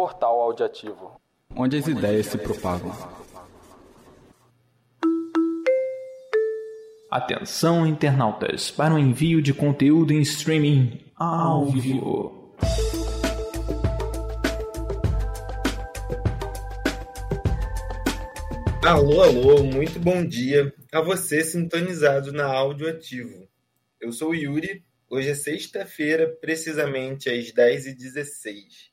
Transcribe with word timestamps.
Portal 0.00 0.40
Audiativo. 0.40 1.20
Onde 1.54 1.76
as 1.76 1.86
ideias 1.86 2.24
se 2.24 2.38
propagam. 2.38 2.90
Atenção, 7.10 7.86
internautas, 7.86 8.70
para 8.70 8.94
o 8.94 8.98
envio 8.98 9.42
de 9.42 9.52
conteúdo 9.52 10.14
em 10.14 10.22
streaming 10.22 10.98
ao 11.14 11.66
vivo. 11.66 12.56
Alô, 18.82 19.20
alô, 19.20 19.62
muito 19.64 20.00
bom 20.00 20.24
dia 20.24 20.72
a 20.90 21.02
você 21.02 21.44
sintonizado 21.44 22.32
na 22.32 22.46
Áudio 22.46 22.88
Ativo. 22.88 23.46
Eu 24.00 24.12
sou 24.12 24.30
o 24.30 24.34
Yuri, 24.34 24.82
hoje 25.10 25.28
é 25.28 25.34
sexta-feira, 25.34 26.26
precisamente 26.40 27.28
às 27.28 27.52
10h16. 27.52 28.89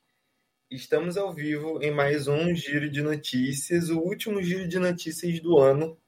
Estamos 0.70 1.16
ao 1.16 1.32
vivo 1.32 1.82
em 1.82 1.90
mais 1.90 2.28
um 2.28 2.54
Giro 2.54 2.90
de 2.90 3.02
Notícias, 3.02 3.90
o 3.90 3.98
último 3.98 4.42
Giro 4.42 4.68
de 4.68 4.78
Notícias 4.78 5.40
do 5.40 5.58
ano, 5.58 5.98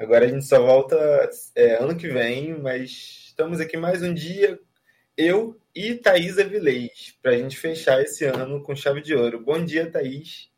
Agora 0.00 0.24
a 0.24 0.28
gente 0.28 0.46
só 0.46 0.58
volta 0.58 0.96
é, 1.54 1.74
ano 1.74 1.94
que 1.94 2.08
vem, 2.08 2.58
mas 2.58 3.26
estamos 3.26 3.60
aqui 3.60 3.76
mais 3.76 4.02
um 4.02 4.14
dia, 4.14 4.58
eu 5.14 5.60
e 5.74 5.94
Thaís 5.94 6.38
Avilés, 6.38 7.14
para 7.20 7.32
a 7.32 7.36
gente 7.36 7.58
fechar 7.58 8.00
esse 8.00 8.24
ano 8.24 8.62
com 8.62 8.74
chave 8.74 9.02
de 9.02 9.14
ouro. 9.14 9.44
Bom 9.44 9.62
dia, 9.62 9.90
Thaís. 9.90 10.48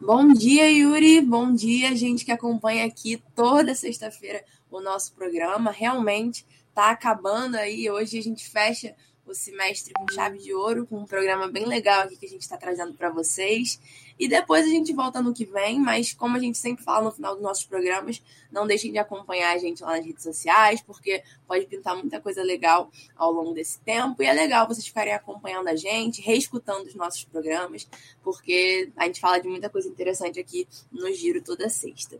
Bom 0.00 0.32
dia, 0.32 0.70
Yuri. 0.70 1.20
Bom 1.20 1.52
dia, 1.52 1.94
gente 1.94 2.24
que 2.24 2.32
acompanha 2.32 2.86
aqui 2.86 3.22
toda 3.34 3.74
sexta-feira 3.74 4.42
o 4.70 4.80
nosso 4.80 5.12
programa. 5.12 5.70
Realmente 5.70 6.46
está 6.70 6.92
acabando 6.92 7.56
aí. 7.56 7.90
Hoje 7.90 8.18
a 8.18 8.22
gente 8.22 8.48
fecha 8.48 8.94
o 9.26 9.34
semestre 9.34 9.92
com 9.92 10.06
chave 10.12 10.38
de 10.38 10.54
ouro, 10.54 10.86
com 10.86 10.98
um 10.98 11.04
programa 11.04 11.48
bem 11.48 11.66
legal 11.66 12.02
aqui 12.02 12.16
que 12.16 12.26
a 12.26 12.28
gente 12.28 12.42
está 12.42 12.56
trazendo 12.56 12.94
para 12.94 13.10
vocês. 13.10 13.80
E 14.18 14.28
depois 14.28 14.64
a 14.64 14.68
gente 14.68 14.92
volta 14.94 15.20
no 15.20 15.34
que 15.34 15.44
vem, 15.44 15.78
mas 15.78 16.12
como 16.12 16.36
a 16.36 16.40
gente 16.40 16.56
sempre 16.56 16.84
fala 16.84 17.04
no 17.04 17.12
final 17.12 17.34
dos 17.34 17.42
nossos 17.42 17.64
programas, 17.64 18.22
não 18.50 18.66
deixem 18.66 18.92
de 18.92 18.98
acompanhar 18.98 19.54
a 19.54 19.58
gente 19.58 19.82
lá 19.82 19.96
nas 19.96 20.06
redes 20.06 20.22
sociais, 20.22 20.80
porque 20.80 21.22
pode 21.46 21.66
pintar 21.66 21.96
muita 21.96 22.20
coisa 22.20 22.42
legal 22.42 22.90
ao 23.16 23.32
longo 23.32 23.52
desse 23.52 23.78
tempo. 23.80 24.22
E 24.22 24.26
é 24.26 24.32
legal 24.32 24.66
vocês 24.66 24.86
ficarem 24.86 25.12
acompanhando 25.12 25.68
a 25.68 25.76
gente, 25.76 26.22
reescutando 26.22 26.88
os 26.88 26.94
nossos 26.94 27.24
programas, 27.24 27.86
porque 28.22 28.90
a 28.96 29.06
gente 29.06 29.20
fala 29.20 29.38
de 29.38 29.48
muita 29.48 29.68
coisa 29.68 29.88
interessante 29.88 30.40
aqui 30.40 30.66
no 30.90 31.12
Giro 31.12 31.42
toda 31.42 31.68
sexta. 31.68 32.18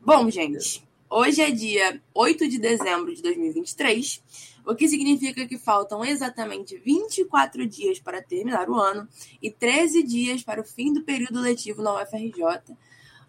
Bom, 0.00 0.30
gente, 0.30 0.86
hoje 1.10 1.42
é 1.42 1.50
dia 1.50 2.00
8 2.14 2.48
de 2.48 2.58
dezembro 2.58 3.12
de 3.14 3.22
2023 3.22 4.22
o 4.66 4.74
que 4.74 4.88
significa 4.88 5.46
que 5.46 5.56
faltam 5.56 6.04
exatamente 6.04 6.76
24 6.76 7.64
dias 7.68 8.00
para 8.00 8.20
terminar 8.20 8.68
o 8.68 8.74
ano 8.74 9.08
e 9.40 9.48
13 9.48 10.02
dias 10.02 10.42
para 10.42 10.60
o 10.60 10.64
fim 10.64 10.92
do 10.92 11.04
período 11.04 11.40
letivo 11.40 11.82
na 11.82 12.02
UFRJ. 12.02 12.76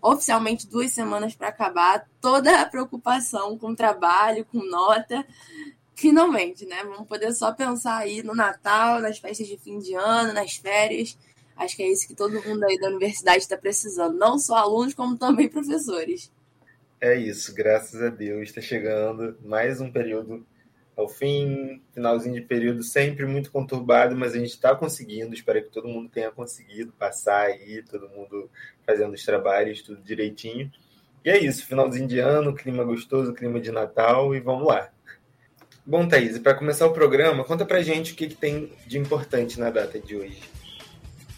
Oficialmente 0.01 0.67
duas 0.67 0.91
semanas 0.91 1.35
para 1.35 1.49
acabar 1.49 2.07
toda 2.19 2.59
a 2.59 2.65
preocupação 2.65 3.55
com 3.57 3.75
trabalho, 3.75 4.45
com 4.45 4.63
nota. 4.63 5.23
Finalmente, 5.93 6.65
né? 6.65 6.83
Vamos 6.83 7.07
poder 7.07 7.31
só 7.33 7.51
pensar 7.51 7.97
aí 7.97 8.23
no 8.23 8.35
Natal, 8.35 8.99
nas 8.99 9.19
festas 9.19 9.47
de 9.47 9.57
fim 9.57 9.77
de 9.77 9.93
ano, 9.93 10.33
nas 10.33 10.55
férias. 10.55 11.17
Acho 11.55 11.75
que 11.75 11.83
é 11.83 11.91
isso 11.91 12.07
que 12.07 12.15
todo 12.15 12.41
mundo 12.43 12.63
aí 12.63 12.79
da 12.79 12.87
universidade 12.87 13.39
está 13.39 13.57
precisando, 13.57 14.17
não 14.17 14.39
só 14.39 14.55
alunos, 14.55 14.93
como 14.93 15.17
também 15.17 15.49
professores. 15.49 16.31
É 16.99 17.15
isso, 17.15 17.53
graças 17.53 18.01
a 18.01 18.09
Deus 18.09 18.49
está 18.49 18.61
chegando 18.61 19.37
mais 19.43 19.79
um 19.79 19.91
período 19.91 20.45
ao 20.97 21.07
fim, 21.07 21.79
finalzinho 21.93 22.33
de 22.33 22.41
período 22.41 22.81
sempre 22.81 23.27
muito 23.27 23.51
conturbado, 23.51 24.15
mas 24.15 24.33
a 24.33 24.39
gente 24.39 24.49
está 24.49 24.75
conseguindo. 24.75 25.31
Espero 25.31 25.63
que 25.63 25.69
todo 25.69 25.87
mundo 25.87 26.09
tenha 26.09 26.31
conseguido 26.31 26.91
passar 26.91 27.45
aí, 27.45 27.83
todo 27.83 28.09
mundo 28.09 28.49
fazendo 28.83 29.13
os 29.13 29.23
trabalhos, 29.23 29.83
tudo 29.83 30.01
direitinho. 30.01 30.71
E 31.23 31.29
é 31.29 31.37
isso, 31.37 31.67
finalzinho 31.67 32.07
de 32.07 32.17
ano, 32.17 32.55
clima 32.55 32.83
gostoso, 32.83 33.33
clima 33.33 33.59
de 33.59 33.71
Natal 33.71 34.33
e 34.33 34.39
vamos 34.39 34.67
lá. 34.67 34.89
Bom, 35.85 36.07
Thaís, 36.07 36.39
para 36.39 36.55
começar 36.55 36.87
o 36.87 36.93
programa, 36.93 37.43
conta 37.43 37.63
pra 37.63 37.81
gente 37.81 38.13
o 38.13 38.15
que, 38.15 38.27
que 38.27 38.35
tem 38.35 38.73
de 38.87 38.97
importante 38.97 39.59
na 39.59 39.69
data 39.69 39.99
de 39.99 40.15
hoje. 40.15 40.41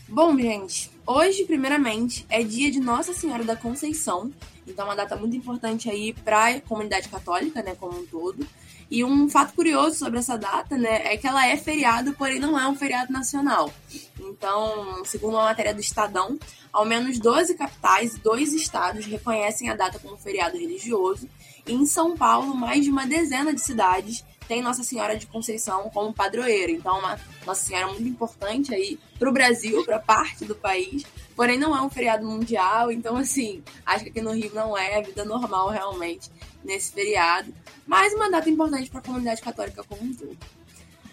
Bom, 0.07 0.35
gente, 0.37 0.89
hoje, 1.05 1.43
primeiramente, 1.43 2.25
é 2.29 2.41
dia 2.41 2.71
de 2.71 2.79
Nossa 2.79 3.13
Senhora 3.13 3.43
da 3.43 3.55
Conceição, 3.55 4.31
então 4.65 4.85
é 4.85 4.89
uma 4.89 4.95
data 4.95 5.15
muito 5.15 5.35
importante 5.35 5.89
aí 5.89 6.13
para 6.13 6.47
a 6.47 6.61
comunidade 6.61 7.09
católica, 7.09 7.61
né, 7.61 7.75
como 7.79 7.99
um 7.99 8.05
todo. 8.07 8.47
E 8.89 9.03
um 9.03 9.29
fato 9.29 9.53
curioso 9.53 9.97
sobre 9.97 10.17
essa 10.17 10.37
data, 10.37 10.77
né, 10.77 11.13
é 11.13 11.17
que 11.17 11.27
ela 11.27 11.45
é 11.45 11.55
feriado, 11.55 12.13
porém 12.13 12.39
não 12.39 12.59
é 12.59 12.67
um 12.67 12.75
feriado 12.75 13.13
nacional. 13.13 13.71
Então, 14.19 15.03
segundo 15.05 15.35
uma 15.35 15.43
matéria 15.43 15.73
do 15.73 15.79
Estadão, 15.79 16.39
ao 16.73 16.85
menos 16.85 17.19
12 17.19 17.55
capitais 17.55 18.15
e 18.15 18.19
dois 18.19 18.51
estados 18.53 19.05
reconhecem 19.05 19.69
a 19.69 19.75
data 19.75 19.99
como 19.99 20.17
feriado 20.17 20.57
religioso. 20.57 21.29
E 21.67 21.73
em 21.73 21.85
São 21.85 22.17
Paulo, 22.17 22.55
mais 22.55 22.83
de 22.83 22.89
uma 22.89 23.05
dezena 23.05 23.53
de 23.53 23.61
cidades 23.61 24.23
tem 24.49 24.63
Nossa 24.63 24.83
Senhora 24.83 25.15
de 25.15 25.27
Conceição 25.27 25.91
como 25.91 26.11
padroeira. 26.11 26.71
Então, 26.71 26.97
uma 26.97 27.19
Nossa 27.45 27.63
Senhora 27.63 27.85
muito 27.85 28.07
importante 28.07 28.73
aí 28.73 28.99
para 29.19 29.29
o 29.29 29.31
Brasil, 29.31 29.85
para 29.85 29.99
parte 29.99 30.43
do 30.43 30.55
país. 30.55 31.05
Porém, 31.35 31.55
não 31.55 31.77
é 31.77 31.81
um 31.83 31.89
feriado 31.89 32.25
mundial. 32.25 32.91
Então, 32.91 33.15
assim, 33.15 33.63
acho 33.85 34.05
que 34.05 34.09
aqui 34.09 34.21
no 34.21 34.31
Rio 34.31 34.51
não 34.55 34.75
é 34.75 34.97
a 34.97 35.01
vida 35.01 35.23
normal 35.23 35.69
realmente 35.69 36.31
nesse 36.63 36.91
feriado. 36.91 37.53
Mas 37.85 38.11
uma 38.15 38.29
data 38.29 38.49
importante 38.49 38.89
para 38.89 38.99
a 38.99 39.03
comunidade 39.03 39.39
católica 39.39 39.83
como 39.83 40.01
um 40.01 40.13
todo. 40.15 40.35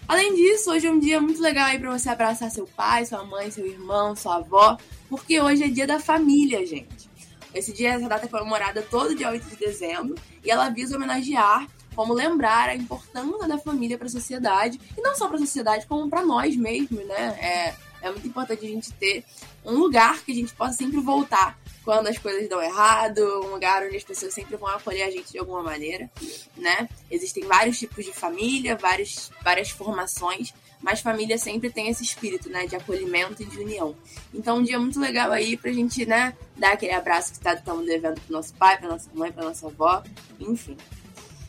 Além 0.08 0.34
disso, 0.34 0.70
hoje 0.70 0.86
é 0.86 0.90
um 0.90 0.98
dia 0.98 1.20
muito 1.20 1.42
legal 1.42 1.66
aí 1.66 1.78
para 1.78 1.90
você 1.90 2.08
abraçar 2.08 2.50
seu 2.50 2.66
pai, 2.66 3.04
sua 3.04 3.22
mãe, 3.22 3.50
seu 3.50 3.66
irmão, 3.66 4.16
sua 4.16 4.36
avó, 4.36 4.78
porque 5.10 5.38
hoje 5.40 5.64
é 5.64 5.68
dia 5.68 5.86
da 5.86 6.00
família, 6.00 6.64
gente. 6.64 7.10
Esse 7.52 7.72
dia, 7.72 7.94
essa 7.94 8.08
data 8.08 8.24
é 8.24 8.28
comemorada 8.28 8.82
todo 8.82 9.14
dia 9.14 9.30
8 9.30 9.46
de 9.50 9.56
dezembro 9.56 10.14
e 10.44 10.50
ela 10.50 10.70
visa 10.70 10.96
homenagear 10.96 11.66
como 11.96 12.12
lembrar 12.12 12.68
a 12.68 12.76
importância 12.76 13.48
da 13.48 13.58
família 13.58 13.96
para 13.96 14.06
a 14.06 14.10
sociedade, 14.10 14.78
e 14.96 15.00
não 15.00 15.16
só 15.16 15.26
para 15.26 15.36
a 15.36 15.40
sociedade, 15.40 15.86
como 15.86 16.08
para 16.08 16.22
nós 16.22 16.54
mesmos, 16.54 17.04
né? 17.06 17.38
É, 17.40 17.74
é 18.06 18.10
muito 18.10 18.28
importante 18.28 18.64
a 18.64 18.68
gente 18.68 18.92
ter 18.92 19.24
um 19.64 19.72
lugar 19.72 20.22
que 20.22 20.30
a 20.30 20.34
gente 20.34 20.54
possa 20.54 20.74
sempre 20.74 21.00
voltar 21.00 21.58
quando 21.84 22.08
as 22.08 22.18
coisas 22.18 22.48
dão 22.48 22.62
errado, 22.62 23.20
um 23.44 23.52
lugar 23.52 23.84
onde 23.84 23.96
as 23.96 24.04
pessoas 24.04 24.34
sempre 24.34 24.56
vão 24.56 24.68
acolher 24.68 25.04
a 25.04 25.10
gente 25.10 25.32
de 25.32 25.38
alguma 25.38 25.62
maneira, 25.62 26.10
né? 26.56 26.88
Existem 27.10 27.44
vários 27.44 27.78
tipos 27.78 28.04
de 28.04 28.12
família, 28.12 28.76
vários, 28.76 29.30
várias 29.42 29.70
formações, 29.70 30.52
mas 30.82 31.00
família 31.00 31.38
sempre 31.38 31.70
tem 31.70 31.88
esse 31.88 32.02
espírito, 32.02 32.50
né, 32.50 32.66
de 32.66 32.76
acolhimento 32.76 33.42
e 33.42 33.46
de 33.46 33.58
união. 33.58 33.94
Então, 34.34 34.58
um 34.58 34.62
dia 34.62 34.78
muito 34.78 35.00
legal 35.00 35.32
aí 35.32 35.56
pra 35.56 35.72
gente, 35.72 36.04
né, 36.04 36.36
dar 36.56 36.72
aquele 36.72 36.92
abraço 36.92 37.32
que 37.32 37.38
estamos 37.38 37.62
tá, 37.64 37.92
devendo 37.92 38.20
pro 38.20 38.32
nosso 38.32 38.52
pai, 38.54 38.76
pra 38.78 38.88
nossa 38.88 39.08
mãe, 39.14 39.32
pra 39.32 39.44
nossa 39.44 39.66
avó, 39.66 40.02
enfim. 40.38 40.76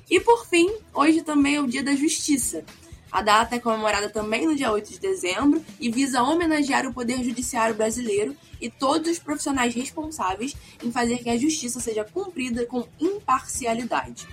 E 0.10 0.20
por 0.22 0.48
fim, 0.48 0.74
hoje 0.94 1.22
também 1.22 1.56
é 1.56 1.62
o 1.62 1.68
Dia 1.68 1.84
da 1.84 1.96
Justiça. 1.96 2.64
A 3.12 3.22
data 3.22 3.56
é 3.56 3.60
comemorada 3.60 4.10
também 4.10 4.46
no 4.46 4.56
dia 4.56 4.72
8 4.72 4.92
de 4.92 5.00
dezembro 5.00 5.64
e 5.80 5.90
visa 5.90 6.22
homenagear 6.22 6.86
o 6.86 6.94
Poder 6.94 7.24
Judiciário 7.24 7.76
brasileiro 7.76 8.36
e 8.60 8.70
todos 8.70 9.10
os 9.10 9.20
profissionais 9.20 9.74
responsáveis 9.74 10.56
em 10.84 10.92
fazer 10.92 11.20
que 11.20 11.30
a 11.30 11.38
justiça 11.38 11.80
seja 11.80 12.04
cumprida 12.04 12.66
com 12.66 12.88
imparcialidade. 13.00 14.28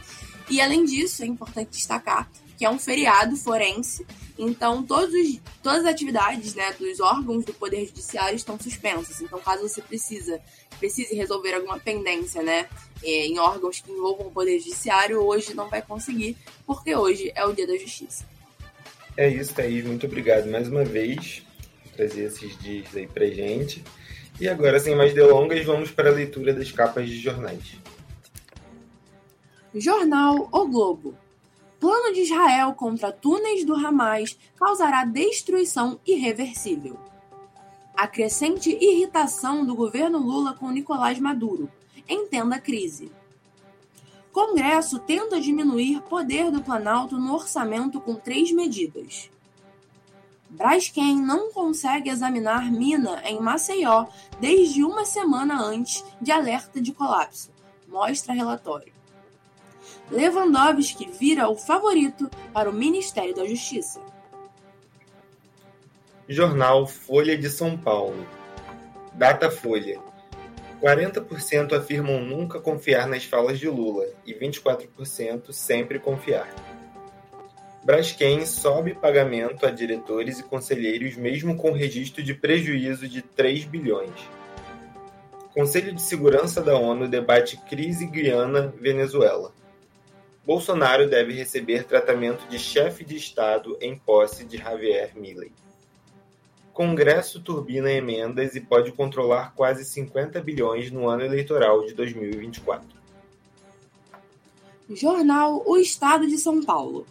E 0.50 0.60
além 0.60 0.84
disso, 0.84 1.22
é 1.22 1.26
importante 1.26 1.70
destacar 1.70 2.28
que 2.56 2.64
é 2.64 2.70
um 2.70 2.78
feriado 2.78 3.36
forense, 3.36 4.06
então 4.38 4.82
todos 4.82 5.14
os, 5.14 5.40
todas 5.62 5.80
as 5.80 5.86
atividades 5.86 6.54
né, 6.54 6.72
dos 6.72 7.00
órgãos 7.00 7.44
do 7.44 7.54
Poder 7.54 7.86
Judiciário 7.86 8.36
estão 8.36 8.58
suspensas. 8.58 9.20
Então, 9.20 9.38
caso 9.40 9.68
você 9.68 9.80
precisa, 9.80 10.40
precise 10.78 11.14
resolver 11.14 11.54
alguma 11.54 11.78
pendência 11.78 12.42
né, 12.42 12.68
é, 13.02 13.26
em 13.26 13.38
órgãos 13.38 13.80
que 13.80 13.90
envolvam 13.92 14.26
o 14.26 14.30
Poder 14.30 14.58
Judiciário, 14.58 15.20
hoje 15.20 15.54
não 15.54 15.68
vai 15.68 15.82
conseguir, 15.82 16.36
porque 16.66 16.94
hoje 16.94 17.32
é 17.34 17.44
o 17.44 17.52
Dia 17.52 17.66
da 17.66 17.76
Justiça. 17.76 18.26
É 19.16 19.28
isso, 19.28 19.54
Thaís. 19.54 19.84
Muito 19.84 20.06
obrigado 20.06 20.50
mais 20.50 20.68
uma 20.68 20.84
vez 20.84 21.44
por 21.82 21.92
trazer 21.92 22.24
esses 22.24 22.58
dias 22.58 22.94
aí 22.96 23.06
pra 23.06 23.26
gente. 23.26 23.84
E 24.40 24.48
agora, 24.48 24.80
sem 24.80 24.96
mais 24.96 25.14
delongas, 25.14 25.64
vamos 25.64 25.92
para 25.92 26.10
a 26.10 26.12
leitura 26.12 26.52
das 26.52 26.72
capas 26.72 27.08
de 27.08 27.20
jornais. 27.20 27.76
Jornal 29.72 30.48
O 30.52 30.66
Globo. 30.66 31.16
Plano 31.84 32.14
de 32.14 32.22
Israel 32.22 32.72
contra 32.72 33.12
túneis 33.12 33.62
do 33.62 33.74
Hamas 33.74 34.38
causará 34.56 35.04
destruição 35.04 36.00
irreversível. 36.06 36.98
A 37.94 38.06
crescente 38.06 38.70
irritação 38.70 39.66
do 39.66 39.74
governo 39.74 40.18
Lula 40.18 40.54
com 40.54 40.70
Nicolás 40.70 41.20
Maduro. 41.20 41.70
Entenda 42.08 42.56
a 42.56 42.58
crise. 42.58 43.12
Congresso 44.32 44.98
tenta 44.98 45.38
diminuir 45.38 46.00
poder 46.08 46.50
do 46.50 46.62
Planalto 46.62 47.18
no 47.18 47.34
orçamento 47.34 48.00
com 48.00 48.14
três 48.14 48.50
medidas. 48.50 49.30
Braskem 50.48 51.20
não 51.20 51.52
consegue 51.52 52.08
examinar 52.08 52.72
mina 52.72 53.20
em 53.26 53.38
Maceió 53.38 54.06
desde 54.40 54.82
uma 54.82 55.04
semana 55.04 55.60
antes 55.60 56.02
de 56.18 56.32
alerta 56.32 56.80
de 56.80 56.94
colapso, 56.94 57.50
mostra 57.86 58.32
relatório. 58.32 58.94
Lewandowski 60.10 61.10
vira 61.18 61.48
o 61.48 61.56
favorito 61.56 62.30
para 62.52 62.68
o 62.68 62.72
Ministério 62.72 63.34
da 63.34 63.46
Justiça. 63.46 64.00
Jornal 66.28 66.86
Folha 66.86 67.36
de 67.36 67.48
São 67.48 67.76
Paulo. 67.76 68.26
Data 69.14 69.50
Folha. 69.50 69.98
40% 70.82 71.72
afirmam 71.72 72.22
nunca 72.22 72.60
confiar 72.60 73.06
nas 73.06 73.24
falas 73.24 73.58
de 73.58 73.68
Lula 73.68 74.04
e 74.26 74.34
24% 74.34 75.52
sempre 75.52 75.98
confiar. 75.98 76.48
Braskem 77.82 78.44
sobe 78.44 78.94
pagamento 78.94 79.66
a 79.66 79.70
diretores 79.70 80.38
e 80.38 80.42
conselheiros 80.42 81.16
mesmo 81.16 81.56
com 81.56 81.72
registro 81.72 82.22
de 82.22 82.34
prejuízo 82.34 83.08
de 83.08 83.22
3 83.22 83.64
bilhões. 83.64 84.12
Conselho 85.54 85.94
de 85.94 86.02
Segurança 86.02 86.60
da 86.62 86.76
ONU 86.76 87.08
debate 87.08 87.56
crise 87.68 88.06
Guiana-Venezuela. 88.06 89.52
Bolsonaro 90.46 91.08
deve 91.08 91.32
receber 91.32 91.84
tratamento 91.84 92.46
de 92.48 92.58
chefe 92.58 93.02
de 93.02 93.16
Estado 93.16 93.78
em 93.80 93.96
posse 93.96 94.44
de 94.44 94.58
Javier 94.58 95.12
Milei. 95.16 95.50
Congresso 96.74 97.40
turbina 97.40 97.90
emendas 97.90 98.54
e 98.54 98.60
pode 98.60 98.92
controlar 98.92 99.54
quase 99.54 99.84
50 99.84 100.40
bilhões 100.42 100.90
no 100.90 101.08
ano 101.08 101.24
eleitoral 101.24 101.86
de 101.86 101.94
2024. 101.94 102.86
Jornal 104.90 105.62
O 105.64 105.78
Estado 105.78 106.26
de 106.26 106.36
São 106.36 106.62
Paulo. 106.62 107.06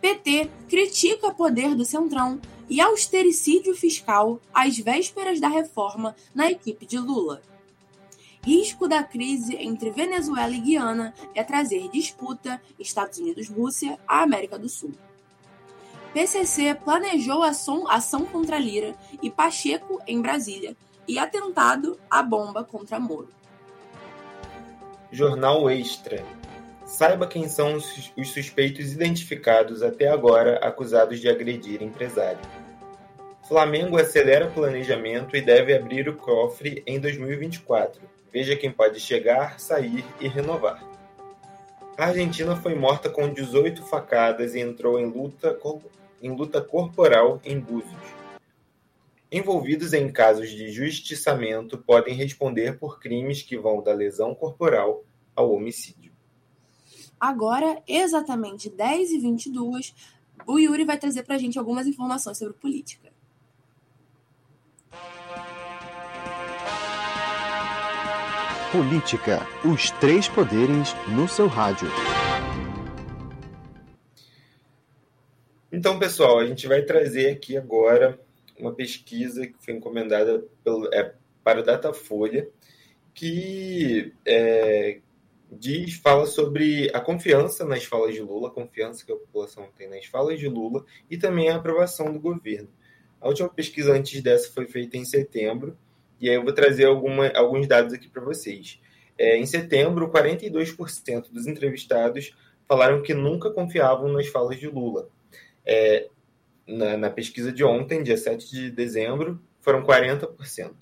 PT 0.00 0.48
critica 0.68 1.34
poder 1.34 1.74
do 1.74 1.84
Centrão 1.84 2.40
e 2.68 2.80
austericídio 2.80 3.74
fiscal 3.74 4.40
às 4.54 4.78
vésperas 4.78 5.40
da 5.40 5.48
reforma 5.48 6.14
na 6.32 6.48
equipe 6.50 6.86
de 6.86 6.98
Lula. 6.98 7.42
Risco 8.42 8.88
da 8.88 9.02
crise 9.02 9.54
entre 9.56 9.90
Venezuela 9.90 10.54
e 10.54 10.60
Guiana 10.60 11.12
é 11.34 11.44
trazer 11.44 11.88
disputa 11.90 12.60
Estados 12.78 13.18
Unidos-Rússia 13.18 13.98
à 14.08 14.22
América 14.22 14.58
do 14.58 14.68
Sul. 14.68 14.94
PCC 16.14 16.74
planejou 16.74 17.42
ação, 17.42 17.86
ação 17.86 18.24
contra 18.24 18.58
Lira 18.58 18.94
e 19.22 19.30
Pacheco 19.30 20.00
em 20.06 20.22
Brasília 20.22 20.74
e 21.06 21.18
atentado 21.18 22.00
à 22.10 22.22
bomba 22.22 22.64
contra 22.64 22.98
Moro. 22.98 23.28
Jornal 25.12 25.68
Extra. 25.70 26.24
Saiba 26.86 27.26
quem 27.26 27.48
são 27.48 27.76
os 27.76 28.28
suspeitos 28.28 28.92
identificados 28.92 29.82
até 29.82 30.08
agora 30.08 30.56
acusados 30.58 31.20
de 31.20 31.28
agredir 31.28 31.82
empresário. 31.82 32.40
Flamengo 33.46 33.98
acelera 33.98 34.50
planejamento 34.50 35.36
e 35.36 35.42
deve 35.42 35.74
abrir 35.74 36.08
o 36.08 36.16
cofre 36.16 36.82
em 36.86 36.98
2024. 36.98 38.00
Veja 38.32 38.56
quem 38.56 38.70
pode 38.70 39.00
chegar, 39.00 39.58
sair 39.58 40.04
e 40.20 40.28
renovar. 40.28 40.82
A 41.96 42.06
Argentina 42.06 42.56
foi 42.56 42.74
morta 42.74 43.10
com 43.10 43.28
18 43.28 43.82
facadas 43.84 44.54
e 44.54 44.60
entrou 44.60 44.98
em 44.98 45.06
luta 45.06 45.58
em 46.22 46.34
luta 46.34 46.60
corporal 46.60 47.40
em 47.44 47.58
Búzios. 47.58 48.20
Envolvidos 49.32 49.92
em 49.92 50.10
casos 50.10 50.50
de 50.50 50.70
justiçamento 50.70 51.78
podem 51.78 52.14
responder 52.14 52.78
por 52.78 52.98
crimes 52.98 53.42
que 53.42 53.56
vão 53.56 53.82
da 53.82 53.92
lesão 53.92 54.34
corporal 54.34 55.04
ao 55.36 55.52
homicídio. 55.52 56.12
Agora, 57.18 57.82
exatamente 57.86 58.70
10 58.70 59.10
e 59.10 59.18
22 59.18 59.94
o 60.46 60.58
Yuri 60.58 60.84
vai 60.84 60.98
trazer 60.98 61.22
para 61.22 61.34
a 61.34 61.38
gente 61.38 61.58
algumas 61.58 61.86
informações 61.86 62.38
sobre 62.38 62.54
política. 62.54 63.09
Política, 68.72 69.40
os 69.64 69.90
três 69.90 70.28
poderes 70.28 70.94
no 71.08 71.28
seu 71.28 71.48
rádio. 71.48 71.88
Então, 75.72 75.98
pessoal, 75.98 76.38
a 76.38 76.46
gente 76.46 76.68
vai 76.68 76.82
trazer 76.82 77.30
aqui 77.30 77.56
agora 77.56 78.20
uma 78.56 78.72
pesquisa 78.72 79.44
que 79.44 79.56
foi 79.58 79.74
encomendada 79.74 80.44
pelo, 80.62 80.88
é, 80.94 81.12
para 81.42 81.58
o 81.58 81.62
Datafolha, 81.64 82.48
que 83.12 84.12
é, 84.24 85.00
diz, 85.50 85.94
fala 85.94 86.26
sobre 86.26 86.88
a 86.94 87.00
confiança 87.00 87.64
nas 87.64 87.82
falas 87.82 88.14
de 88.14 88.20
Lula, 88.20 88.50
a 88.50 88.52
confiança 88.52 89.04
que 89.04 89.10
a 89.10 89.16
população 89.16 89.68
tem 89.76 89.88
nas 89.88 90.06
falas 90.06 90.38
de 90.38 90.46
Lula 90.46 90.84
e 91.10 91.18
também 91.18 91.48
a 91.48 91.56
aprovação 91.56 92.12
do 92.12 92.20
governo. 92.20 92.68
A 93.20 93.26
última 93.26 93.48
pesquisa 93.48 93.92
antes 93.92 94.22
dessa 94.22 94.52
foi 94.52 94.68
feita 94.68 94.96
em 94.96 95.04
setembro, 95.04 95.76
e 96.20 96.28
aí 96.28 96.34
eu 96.34 96.44
vou 96.44 96.52
trazer 96.52 96.84
alguma, 96.84 97.28
alguns 97.28 97.66
dados 97.66 97.92
aqui 97.92 98.08
para 98.08 98.22
vocês. 98.22 98.80
É, 99.16 99.36
em 99.36 99.46
setembro, 99.46 100.10
42% 100.10 101.30
dos 101.30 101.46
entrevistados 101.46 102.34
falaram 102.68 103.02
que 103.02 103.14
nunca 103.14 103.50
confiavam 103.50 104.12
nas 104.12 104.26
falas 104.28 104.58
de 104.58 104.68
Lula. 104.68 105.08
É, 105.64 106.08
na, 106.66 106.96
na, 106.96 107.10
pesquisa 107.10 107.52
de 107.52 107.64
ontem, 107.64 108.02
dia 108.02 108.16
7 108.16 108.50
de 108.50 108.70
dezembro, 108.70 109.40
foram 109.60 109.82
40%. 109.82 110.72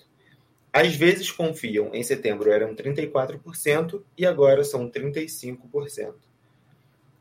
Às 0.71 0.95
vezes 0.95 1.31
confiam, 1.31 1.89
em 1.93 2.03
setembro 2.03 2.51
eram 2.51 2.75
34% 2.75 4.03
e 4.17 4.25
agora 4.25 4.63
são 4.63 4.89
35%. 4.89 6.13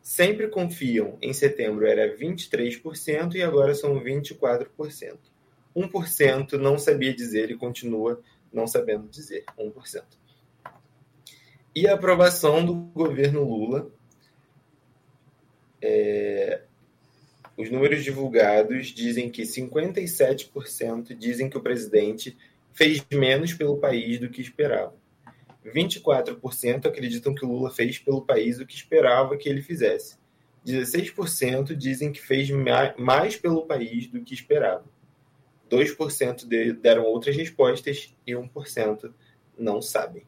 Sempre 0.03 0.49
confiam, 0.49 1.17
em 1.21 1.33
setembro 1.33 1.87
era 1.87 2.15
23% 2.17 3.35
e 3.35 3.43
agora 3.43 3.75
são 3.75 3.99
24%. 3.99 5.19
1% 5.79 6.53
não 6.55 6.79
sabia 6.79 7.15
dizer 7.15 7.51
e 7.51 7.57
continua 7.57 8.21
não 8.53 8.67
sabendo 8.67 9.09
dizer, 9.09 9.45
1%. 9.59 10.03
E 11.75 11.87
a 11.87 11.95
aprovação 11.95 12.65
do 12.65 12.75
governo 12.75 13.45
Lula 13.45 13.91
é, 15.81 16.63
os 17.57 17.71
números 17.71 18.05
divulgados 18.05 18.89
dizem 18.89 19.31
que 19.31 19.43
57% 19.43 21.15
dizem 21.17 21.51
que 21.51 21.59
o 21.59 21.63
presidente 21.63 22.37
fez 22.73 23.05
menos 23.13 23.53
pelo 23.53 23.79
país 23.79 24.21
do 24.21 24.29
que 24.29 24.41
esperava. 24.41 24.95
24% 25.67 26.87
acreditam 26.87 27.35
que 27.35 27.45
Lula 27.45 27.71
fez 27.71 27.99
pelo 27.99 28.23
país 28.23 28.59
o 28.59 28.67
que 28.67 28.75
esperava 28.75 29.37
que 29.37 29.49
ele 29.49 29.61
fizesse. 29.61 30.17
16% 30.65 31.75
dizem 31.75 32.13
que 32.13 32.21
fez 32.21 32.49
mais 32.97 33.37
pelo 33.37 33.67
país 33.67 34.07
do 34.07 34.21
que 34.21 34.35
esperava. 34.35 34.85
2% 35.69 36.45
deram 36.81 37.05
outras 37.05 37.37
respostas 37.37 38.15
e 38.27 38.33
1% 38.33 39.13
não 39.59 39.83
sabem. 39.83 40.25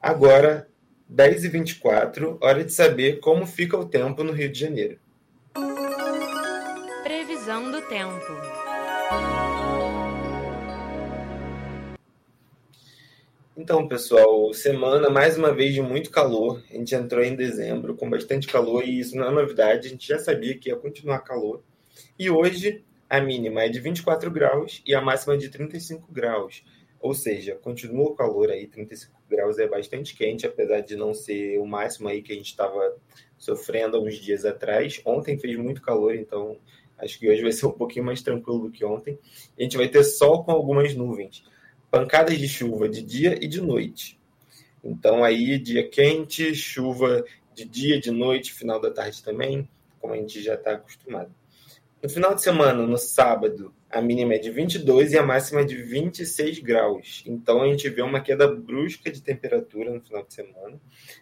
Agora, 0.00 0.68
10 1.08 1.44
e 1.44 1.48
24, 1.48 2.38
hora 2.40 2.64
de 2.64 2.72
saber 2.72 3.20
como 3.20 3.46
fica 3.46 3.76
o 3.76 3.84
tempo 3.84 4.24
no 4.24 4.32
Rio 4.32 4.50
de 4.50 4.60
Janeiro. 4.60 4.98
Previsão 7.02 7.70
do 7.70 7.82
tempo. 7.82 8.60
Então, 13.56 13.86
pessoal, 13.86 14.54
semana 14.54 15.10
mais 15.10 15.36
uma 15.36 15.52
vez 15.52 15.74
de 15.74 15.82
muito 15.82 16.10
calor. 16.10 16.62
A 16.70 16.74
gente 16.74 16.94
entrou 16.94 17.22
em 17.22 17.36
dezembro 17.36 17.94
com 17.94 18.08
bastante 18.08 18.46
calor 18.46 18.82
e 18.88 18.98
isso 19.00 19.14
não 19.16 19.26
é 19.26 19.30
novidade, 19.30 19.86
a 19.86 19.90
gente 19.90 20.08
já 20.08 20.18
sabia 20.18 20.56
que 20.56 20.70
ia 20.70 20.76
continuar 20.76 21.18
calor. 21.18 21.62
E 22.18 22.30
hoje 22.30 22.82
a 23.10 23.20
mínima 23.20 23.64
é 23.64 23.68
de 23.68 23.78
24 23.78 24.30
graus 24.30 24.80
e 24.86 24.94
a 24.94 25.00
máxima 25.02 25.34
é 25.34 25.36
de 25.36 25.50
35 25.50 26.10
graus. 26.10 26.64
Ou 26.98 27.12
seja, 27.12 27.56
continua 27.56 28.10
o 28.10 28.14
calor 28.14 28.50
aí, 28.50 28.66
35 28.66 29.20
graus 29.28 29.58
é 29.58 29.66
bastante 29.66 30.14
quente, 30.14 30.46
apesar 30.46 30.80
de 30.80 30.96
não 30.96 31.12
ser 31.12 31.58
o 31.58 31.66
máximo 31.66 32.08
aí 32.08 32.22
que 32.22 32.32
a 32.32 32.36
gente 32.36 32.50
estava 32.50 32.96
sofrendo 33.36 33.96
há 33.96 34.00
uns 34.00 34.16
dias 34.16 34.44
atrás. 34.44 35.00
Ontem 35.04 35.38
fez 35.38 35.56
muito 35.58 35.82
calor, 35.82 36.14
então 36.14 36.56
Acho 37.02 37.18
que 37.18 37.28
hoje 37.28 37.42
vai 37.42 37.52
ser 37.52 37.66
um 37.66 37.72
pouquinho 37.72 38.04
mais 38.04 38.22
tranquilo 38.22 38.60
do 38.60 38.70
que 38.70 38.84
ontem. 38.84 39.18
A 39.58 39.62
gente 39.62 39.76
vai 39.76 39.88
ter 39.88 40.04
sol 40.04 40.44
com 40.44 40.52
algumas 40.52 40.94
nuvens. 40.94 41.42
Pancadas 41.90 42.38
de 42.38 42.46
chuva 42.46 42.88
de 42.88 43.02
dia 43.02 43.38
e 43.42 43.48
de 43.48 43.60
noite. 43.60 44.18
Então 44.84 45.24
aí 45.24 45.58
dia 45.58 45.88
quente, 45.88 46.54
chuva 46.54 47.24
de 47.54 47.64
dia, 47.64 48.00
de 48.00 48.10
noite, 48.10 48.52
final 48.52 48.80
da 48.80 48.90
tarde 48.90 49.22
também, 49.22 49.68
como 49.98 50.14
a 50.14 50.16
gente 50.16 50.42
já 50.42 50.54
está 50.54 50.72
acostumado. 50.72 51.34
No 52.02 52.08
final 52.08 52.34
de 52.34 52.40
semana, 52.40 52.86
no 52.86 52.96
sábado, 52.96 53.74
a 53.90 54.00
mínima 54.00 54.32
é 54.32 54.38
de 54.38 54.50
22 54.50 55.12
e 55.12 55.18
a 55.18 55.22
máxima 55.22 55.60
é 55.60 55.64
de 55.64 55.76
26 55.76 56.60
graus. 56.60 57.22
Então 57.26 57.60
a 57.60 57.66
gente 57.66 57.90
vê 57.90 58.00
uma 58.00 58.22
queda 58.22 58.48
brusca 58.48 59.12
de 59.12 59.20
temperatura 59.20 59.92
no 59.92 60.00
final 60.00 60.24
de 60.24 60.32
semana. 60.32 60.80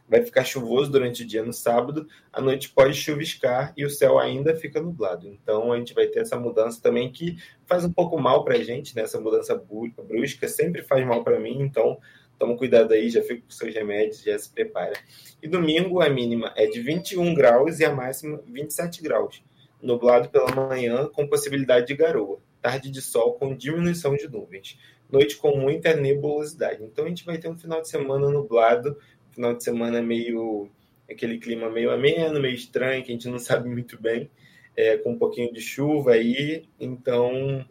Vai 0.09 0.25
ficar 0.25 0.45
chuvoso 0.45 0.89
durante 0.89 1.25
o 1.25 1.27
dia 1.27 1.45
no 1.45 1.53
sábado, 1.53 2.07
a 2.33 2.41
noite 2.41 2.71
pode 2.71 2.95
chuviscar 2.95 3.75
e 3.77 3.85
o 3.85 3.91
céu 3.91 4.21
ainda 4.21 4.55
fica 4.55 4.81
nublado. 4.81 5.27
Então 5.27 5.73
a 5.73 5.79
gente 5.79 5.93
vai 5.95 6.07
ter 6.07 6.21
essa 6.21 6.39
mudança 6.39 6.81
também 6.81 7.11
que 7.11 7.37
faz 7.67 7.85
um 7.85 7.93
pouco 7.93 8.17
mal 8.17 8.45
para 8.45 8.55
a 8.55 8.63
gente, 8.63 8.95
né? 8.95 9.03
essa 9.03 9.21
mudança 9.21 9.61
brusca 10.09 10.47
sempre 10.47 10.85
faz 10.85 11.05
mal 11.05 11.25
para 11.25 11.41
mim, 11.41 11.61
então 11.61 11.99
toma 12.39 12.57
cuidado 12.57 12.95
aí, 12.95 13.11
já 13.11 13.21
fica 13.21 13.43
com 13.43 13.51
seus 13.51 13.75
remédios, 13.75 14.23
já 14.23 14.39
se 14.39 14.49
prepara. 14.49 14.93
E 15.43 15.49
domingo 15.49 16.01
a 16.01 16.09
mínima 16.09 16.53
é 16.57 16.67
de 16.67 16.81
21 16.81 17.35
graus 17.35 17.81
e 17.81 17.85
a 17.85 17.93
máxima 17.93 18.41
27 18.47 19.03
graus. 19.03 19.43
Nublado 19.81 20.29
pela 20.29 20.55
manhã 20.55 21.09
com 21.13 21.27
possibilidade 21.27 21.87
de 21.87 21.95
garoa 21.95 22.41
tarde 22.61 22.91
de 22.91 23.01
sol 23.01 23.35
com 23.35 23.55
diminuição 23.55 24.15
de 24.15 24.29
nuvens, 24.29 24.79
noite 25.11 25.37
com 25.37 25.57
muita 25.57 25.95
nebulosidade. 25.95 26.83
Então 26.83 27.05
a 27.05 27.09
gente 27.09 27.25
vai 27.25 27.39
ter 27.39 27.49
um 27.49 27.57
final 27.57 27.81
de 27.81 27.89
semana 27.89 28.31
nublado, 28.31 28.99
final 29.31 29.55
de 29.55 29.65
semana 29.65 30.03
meio 30.03 30.69
aquele 31.11 31.39
clima 31.39 31.71
meio 31.71 31.91
ameno, 31.91 32.41
meio 32.41 32.55
estranho, 32.55 33.03
que 33.03 33.11
a 33.11 33.15
gente 33.15 33.29
não 33.29 33.39
sabe 33.41 33.69
muito 33.69 34.01
bem. 34.01 34.31
é, 34.77 34.97
com 34.97 35.13
um 35.13 35.19
pouquinho 35.19 35.53
de 35.53 35.61
chuva 35.61 36.13
aí, 36.13 36.69
então 36.79 37.67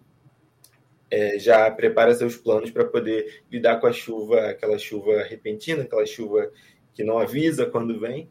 é, 1.09 1.39
já 1.39 1.71
prepara 1.71 2.13
seus 2.13 2.35
planos 2.35 2.69
para 2.69 2.83
poder 2.83 3.43
lidar 3.49 3.79
com 3.79 3.87
a 3.87 3.93
chuva, 3.93 4.49
aquela 4.49 4.77
chuva 4.77 5.23
repentina, 5.23 5.83
aquela 5.83 6.05
chuva 6.05 6.51
que 6.93 7.05
não 7.05 7.17
avisa 7.17 7.65
quando 7.65 7.97
vem, 7.97 8.29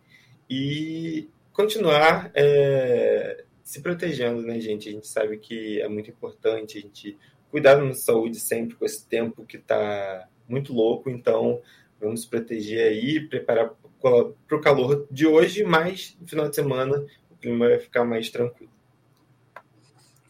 e 0.50 1.30
continuar 1.54 2.30
é, 2.35 3.46
se 3.67 3.81
protegendo, 3.81 4.43
né, 4.43 4.61
gente? 4.61 4.89
A 4.89 4.93
gente 4.93 5.09
sabe 5.09 5.39
que 5.39 5.81
é 5.81 5.89
muito 5.89 6.09
importante 6.09 6.79
a 6.79 6.81
gente 6.81 7.19
cuidar 7.51 7.75
da 7.75 7.83
nossa 7.83 8.01
saúde 8.01 8.39
sempre 8.39 8.77
com 8.77 8.85
esse 8.85 9.05
tempo 9.05 9.45
que 9.45 9.57
está 9.57 10.29
muito 10.49 10.73
louco, 10.73 11.11
então 11.11 11.61
vamos 12.01 12.25
proteger 12.25 12.87
aí, 12.87 13.27
preparar 13.29 13.75
para 14.01 14.57
o 14.57 14.61
calor 14.61 15.09
de 15.11 15.27
hoje, 15.27 15.65
mas 15.65 16.17
no 16.21 16.29
final 16.29 16.49
de 16.49 16.55
semana 16.55 17.05
o 17.29 17.35
clima 17.35 17.69
vai 17.69 17.81
ficar 17.81 18.05
mais 18.05 18.31
tranquilo. 18.31 18.71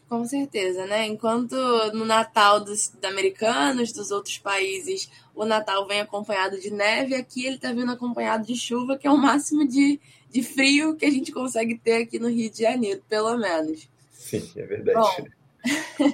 Com 0.09 0.25
certeza, 0.25 0.87
né? 0.87 1.05
Enquanto 1.05 1.55
no 1.93 2.05
Natal 2.05 2.59
dos, 2.61 2.91
americanos, 3.03 3.91
dos 3.91 4.09
outros 4.09 4.39
países, 4.39 5.11
o 5.35 5.45
Natal 5.45 5.85
vem 5.85 6.01
acompanhado 6.01 6.59
de 6.59 6.71
neve, 6.71 7.13
aqui 7.13 7.45
ele 7.45 7.57
está 7.57 7.71
vindo 7.71 7.91
acompanhado 7.91 8.47
de 8.47 8.55
chuva, 8.55 8.97
que 8.97 9.05
é 9.05 9.11
o 9.11 9.17
máximo 9.17 9.67
de, 9.67 9.99
de 10.29 10.43
frio 10.43 10.95
que 10.95 11.05
a 11.05 11.11
gente 11.11 11.31
consegue 11.31 11.77
ter 11.77 12.03
aqui 12.03 12.19
no 12.19 12.29
Rio 12.29 12.49
de 12.49 12.61
Janeiro, 12.61 13.01
pelo 13.07 13.37
menos. 13.37 13.87
Sim, 14.11 14.49
é 14.55 14.63
verdade. 14.63 14.95
Bom, 14.95 16.13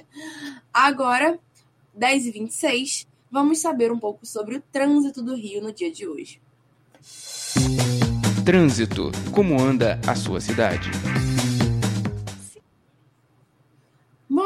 agora, 0.72 1.38
10h26, 1.98 3.06
vamos 3.30 3.58
saber 3.58 3.90
um 3.90 3.98
pouco 3.98 4.24
sobre 4.26 4.56
o 4.56 4.62
trânsito 4.72 5.22
do 5.22 5.34
Rio 5.34 5.62
no 5.62 5.72
dia 5.72 5.90
de 5.90 6.06
hoje. 6.06 6.40
Trânsito. 8.44 9.10
Como 9.32 9.60
anda 9.60 10.00
a 10.06 10.14
sua 10.14 10.40
cidade? 10.40 10.90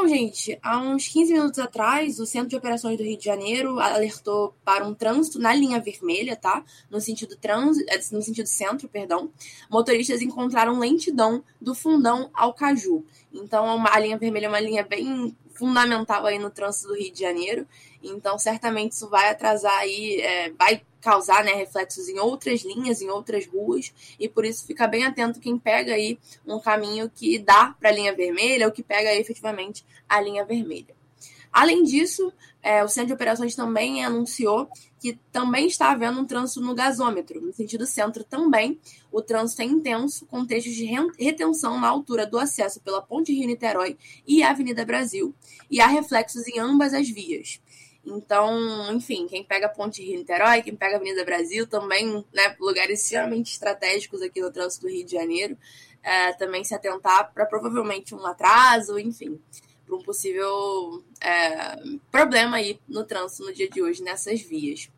Bom, 0.01 0.07
gente, 0.07 0.57
há 0.63 0.79
uns 0.79 1.09
15 1.09 1.33
minutos 1.33 1.59
atrás, 1.59 2.21
o 2.21 2.25
Centro 2.25 2.47
de 2.47 2.55
Operações 2.55 2.97
do 2.97 3.03
Rio 3.03 3.17
de 3.17 3.25
Janeiro 3.25 3.81
alertou 3.81 4.55
para 4.63 4.87
um 4.87 4.93
trânsito 4.93 5.37
na 5.37 5.53
linha 5.53 5.77
vermelha, 5.77 6.37
tá? 6.37 6.63
No 6.89 7.01
sentido 7.01 7.35
trânsito, 7.35 7.85
eh, 7.91 7.99
no 8.13 8.21
sentido 8.21 8.47
centro, 8.47 8.87
perdão. 8.87 9.29
Motoristas 9.69 10.21
encontraram 10.21 10.79
lentidão 10.79 11.43
do 11.59 11.75
Fundão 11.75 12.29
ao 12.33 12.53
Caju. 12.53 13.03
Então, 13.33 13.85
a 13.85 13.99
linha 13.99 14.17
vermelha 14.17 14.45
é 14.45 14.49
uma 14.49 14.61
linha 14.61 14.83
bem 14.83 15.35
fundamental 15.59 16.25
aí 16.25 16.39
no 16.39 16.49
trânsito 16.49 16.87
do 16.87 16.95
Rio 16.95 17.11
de 17.11 17.19
Janeiro. 17.19 17.67
Então, 18.01 18.39
certamente 18.39 18.93
isso 18.93 19.09
vai 19.09 19.29
atrasar 19.29 19.77
aí, 19.77 20.21
é, 20.21 20.49
vai 20.51 20.81
causar 21.01 21.43
né, 21.43 21.53
reflexos 21.53 22.07
em 22.09 22.17
outras 22.17 22.61
linhas, 22.61 23.01
em 23.01 23.09
outras 23.09 23.45
ruas, 23.45 23.93
e 24.19 24.27
por 24.27 24.45
isso 24.45 24.65
fica 24.65 24.87
bem 24.87 25.05
atento 25.05 25.39
quem 25.39 25.57
pega 25.57 25.93
aí 25.93 26.19
um 26.45 26.59
caminho 26.59 27.09
que 27.09 27.37
dá 27.39 27.75
para 27.79 27.89
a 27.89 27.91
linha 27.91 28.13
vermelha 28.15 28.65
ou 28.65 28.71
que 28.71 28.83
pega 28.83 29.09
aí, 29.09 29.19
efetivamente 29.19 29.85
a 30.07 30.19
linha 30.19 30.43
vermelha. 30.43 30.98
Além 31.51 31.83
disso, 31.83 32.31
é, 32.61 32.83
o 32.83 32.87
Centro 32.87 33.07
de 33.07 33.13
Operações 33.13 33.55
também 33.55 34.03
anunciou 34.03 34.69
que 34.99 35.17
também 35.31 35.65
está 35.65 35.91
havendo 35.91 36.19
um 36.19 36.25
trânsito 36.25 36.59
no 36.59 36.75
gasômetro, 36.75 37.39
no 37.39 37.53
sentido 37.53 37.85
centro 37.85 38.23
também. 38.23 38.79
O 39.11 39.21
trânsito 39.21 39.61
é 39.61 39.65
intenso, 39.65 40.25
com 40.25 40.45
trechos 40.45 40.73
de 40.75 40.85
retenção 41.17 41.79
na 41.79 41.87
altura 41.87 42.25
do 42.25 42.37
acesso 42.37 42.81
pela 42.81 43.01
Ponte 43.01 43.33
Rio-Niterói 43.33 43.97
e 44.27 44.43
Avenida 44.43 44.85
Brasil, 44.85 45.33
e 45.71 45.79
há 45.79 45.87
reflexos 45.87 46.47
em 46.47 46.59
ambas 46.59 46.93
as 46.93 47.09
vias. 47.09 47.61
Então, 48.05 48.91
enfim, 48.93 49.27
quem 49.27 49.43
pega 49.43 49.67
a 49.67 49.69
Ponte 49.69 50.03
Rio-Niterói, 50.03 50.61
quem 50.61 50.75
pega 50.75 50.95
a 50.95 50.95
Avenida 50.97 51.23
Brasil, 51.23 51.65
também, 51.65 52.25
né, 52.33 52.55
lugares 52.59 53.01
extremamente 53.01 53.53
estratégicos 53.53 54.21
aqui 54.21 54.41
no 54.41 54.51
trânsito 54.51 54.85
do 54.85 54.91
Rio 54.91 55.05
de 55.05 55.13
Janeiro, 55.13 55.57
é, 56.03 56.33
também 56.33 56.63
se 56.63 56.73
atentar 56.73 57.31
para 57.33 57.45
provavelmente 57.45 58.15
um 58.15 58.25
atraso, 58.25 58.97
enfim, 58.97 59.39
para 59.89 59.97
um 59.97 60.03
possível 60.03 61.03
é, 61.19 61.75
problema 62.11 62.57
aí 62.57 62.79
no 62.87 63.03
trânsito 63.03 63.43
no 63.43 63.53
dia 63.53 63.67
de 63.67 63.81
hoje 63.81 64.03
nessas 64.03 64.39
vias. 64.39 64.89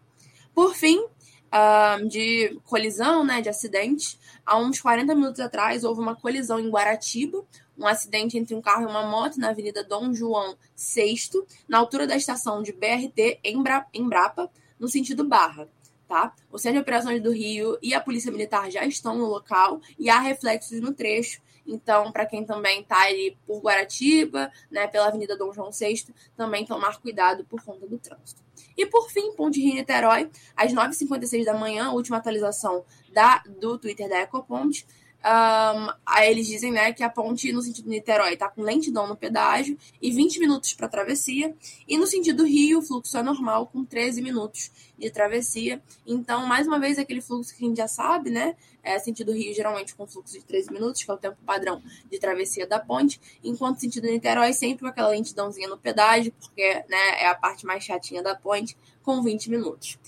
Por 0.53 0.75
fim, 0.75 0.99
uh, 0.99 2.07
de 2.07 2.59
colisão, 2.65 3.23
né, 3.23 3.41
de 3.41 3.47
acidente, 3.47 4.19
há 4.45 4.57
uns 4.57 4.81
40 4.81 5.15
minutos 5.15 5.39
atrás 5.39 5.85
houve 5.85 6.01
uma 6.01 6.15
colisão 6.15 6.59
em 6.59 6.69
Guaratiba, 6.69 7.43
um 7.77 7.87
acidente 7.87 8.37
entre 8.37 8.53
um 8.53 8.61
carro 8.61 8.83
e 8.83 8.85
uma 8.85 9.03
moto 9.03 9.39
na 9.39 9.49
Avenida 9.49 9.83
Dom 9.83 10.13
João 10.13 10.55
VI, 10.75 11.45
na 11.67 11.77
altura 11.77 12.05
da 12.05 12.17
estação 12.17 12.61
de 12.61 12.73
BRT 12.73 13.39
em, 13.43 13.63
Bra 13.63 13.87
em 13.93 14.07
Brapa, 14.07 14.51
no 14.77 14.89
sentido 14.89 15.23
Barra. 15.23 15.67
Tá? 16.07 16.33
O 16.51 16.57
Centro 16.57 16.79
de 16.79 16.81
Operações 16.81 17.23
do 17.23 17.31
Rio 17.31 17.77
e 17.81 17.93
a 17.93 18.01
Polícia 18.01 18.29
Militar 18.29 18.69
já 18.69 18.85
estão 18.85 19.17
no 19.17 19.25
local 19.25 19.79
e 19.97 20.09
há 20.09 20.19
reflexos 20.19 20.81
no 20.81 20.93
trecho. 20.93 21.41
Então, 21.65 22.11
para 22.11 22.25
quem 22.25 22.45
também 22.45 22.81
está 22.81 23.03
ali 23.03 23.37
por 23.45 23.61
Guaratiba, 23.61 24.51
né, 24.69 24.87
pela 24.87 25.07
Avenida 25.07 25.37
Dom 25.37 25.53
João 25.53 25.71
VI, 25.71 26.05
também 26.35 26.65
tomar 26.65 26.99
cuidado 26.99 27.45
por 27.45 27.63
conta 27.63 27.87
do 27.87 27.97
trânsito. 27.97 28.41
E 28.77 28.85
por 28.85 29.09
fim, 29.09 29.33
Ponte 29.33 29.59
Rio-Niterói, 29.59 30.29
às 30.55 30.73
9h56 30.73 31.45
da 31.45 31.53
manhã, 31.53 31.91
última 31.91 32.17
atualização 32.17 32.83
da, 33.13 33.43
do 33.59 33.77
Twitter 33.77 34.09
da 34.09 34.21
Ecoponte, 34.21 34.87
um, 35.23 35.93
aí 36.03 36.31
eles 36.31 36.47
dizem 36.47 36.71
né, 36.71 36.91
que 36.93 37.03
a 37.03 37.09
ponte 37.09 37.51
no 37.53 37.61
sentido 37.61 37.87
Niterói 37.87 38.33
está 38.33 38.49
com 38.49 38.63
lentidão 38.63 39.07
no 39.07 39.15
pedágio 39.15 39.77
e 40.01 40.11
20 40.11 40.39
minutos 40.39 40.73
para 40.73 40.87
travessia. 40.87 41.55
E 41.87 41.97
no 41.97 42.07
sentido 42.07 42.43
Rio, 42.43 42.79
o 42.79 42.81
fluxo 42.81 43.15
é 43.17 43.21
normal, 43.21 43.67
com 43.67 43.85
13 43.85 44.21
minutos 44.21 44.71
de 44.97 45.11
travessia. 45.11 45.81
Então, 46.07 46.45
mais 46.47 46.65
uma 46.65 46.79
vez, 46.79 46.97
aquele 46.97 47.21
fluxo 47.21 47.55
que 47.55 47.63
a 47.63 47.67
gente 47.67 47.77
já 47.77 47.87
sabe, 47.87 48.31
né? 48.31 48.55
É 48.83 48.97
sentido 48.97 49.31
Rio, 49.31 49.53
geralmente 49.53 49.93
com 49.93 50.07
fluxo 50.07 50.33
de 50.33 50.43
13 50.43 50.71
minutos, 50.71 51.03
que 51.03 51.11
é 51.11 51.13
o 51.13 51.17
tempo 51.17 51.37
padrão 51.45 51.83
de 52.09 52.19
travessia 52.19 52.65
da 52.65 52.79
ponte. 52.79 53.21
Enquanto 53.43 53.79
sentido 53.79 54.07
Niterói, 54.07 54.53
sempre 54.53 54.79
com 54.81 54.87
aquela 54.87 55.09
lentidãozinha 55.09 55.67
no 55.67 55.77
pedágio, 55.77 56.33
porque 56.39 56.83
né, 56.89 57.21
é 57.21 57.27
a 57.27 57.35
parte 57.35 57.63
mais 57.63 57.83
chatinha 57.83 58.23
da 58.23 58.33
ponte, 58.33 58.75
com 59.03 59.21
20 59.21 59.51
minutos. 59.51 59.99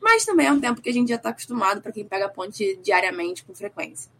Mas 0.00 0.26
também 0.26 0.46
é 0.46 0.52
um 0.52 0.60
tempo 0.60 0.82
que 0.82 0.90
a 0.90 0.92
gente 0.92 1.08
já 1.08 1.16
está 1.16 1.30
acostumado 1.30 1.80
para 1.80 1.92
quem 1.92 2.04
pega 2.04 2.26
a 2.26 2.28
ponte 2.28 2.78
diariamente 2.82 3.42
com 3.44 3.54
frequência. 3.54 4.10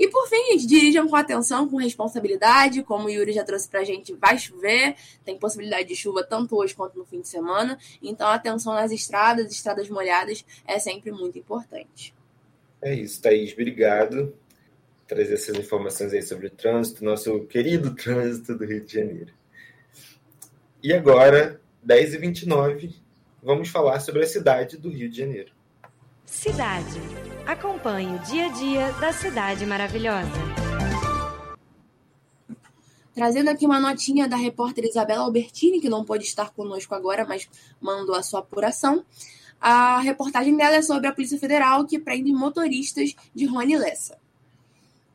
E 0.00 0.08
por 0.08 0.26
fim, 0.26 0.52
gente, 0.52 0.66
dirijam 0.66 1.06
com 1.06 1.14
atenção, 1.14 1.68
com 1.68 1.76
responsabilidade. 1.76 2.82
Como 2.82 3.04
o 3.04 3.10
Yuri 3.10 3.34
já 3.34 3.44
trouxe 3.44 3.68
pra 3.68 3.84
gente, 3.84 4.14
vai 4.14 4.38
chover, 4.38 4.96
tem 5.26 5.38
possibilidade 5.38 5.88
de 5.88 5.94
chuva 5.94 6.24
tanto 6.24 6.56
hoje 6.56 6.74
quanto 6.74 6.98
no 6.98 7.04
fim 7.04 7.20
de 7.20 7.28
semana. 7.28 7.78
Então, 8.02 8.26
atenção 8.26 8.72
nas 8.72 8.90
estradas, 8.92 9.52
estradas 9.52 9.90
molhadas 9.90 10.42
é 10.66 10.78
sempre 10.78 11.12
muito 11.12 11.38
importante. 11.38 12.14
É 12.80 12.94
isso, 12.94 13.20
Thaís, 13.20 13.52
obrigado 13.52 14.34
por 14.96 15.04
trazer 15.06 15.34
essas 15.34 15.54
informações 15.58 16.14
aí 16.14 16.22
sobre 16.22 16.46
o 16.46 16.50
trânsito, 16.50 17.04
nosso 17.04 17.40
querido 17.40 17.92
trânsito 17.94 18.56
do 18.56 18.64
Rio 18.64 18.80
de 18.82 18.94
Janeiro. 18.94 19.34
E 20.82 20.94
agora, 20.94 21.60
10h29, 21.86 22.94
vamos 23.42 23.68
falar 23.68 24.00
sobre 24.00 24.22
a 24.22 24.26
cidade 24.26 24.78
do 24.78 24.88
Rio 24.88 25.10
de 25.10 25.18
Janeiro. 25.18 25.52
Cidade. 26.24 26.98
Acompanhe 27.46 28.14
o 28.14 28.18
dia 28.20 28.46
a 28.46 28.48
dia 28.48 28.92
da 28.92 29.12
cidade 29.12 29.66
maravilhosa. 29.66 30.30
Trazendo 33.14 33.50
aqui 33.50 33.66
uma 33.66 33.80
notinha 33.80 34.28
da 34.28 34.36
repórter 34.36 34.84
Isabela 34.84 35.24
Albertini, 35.24 35.80
que 35.80 35.88
não 35.88 36.04
pôde 36.04 36.24
estar 36.24 36.50
conosco 36.50 36.94
agora, 36.94 37.26
mas 37.26 37.48
mandou 37.80 38.14
a 38.14 38.22
sua 38.22 38.40
apuração. 38.40 39.04
A 39.60 40.00
reportagem 40.00 40.56
dela 40.56 40.76
é 40.76 40.82
sobre 40.82 41.06
a 41.06 41.12
Polícia 41.12 41.38
Federal 41.38 41.86
que 41.86 41.98
prende 41.98 42.32
motoristas 42.32 43.14
de 43.34 43.44
Rony 43.44 43.76
Lessa. 43.76 44.18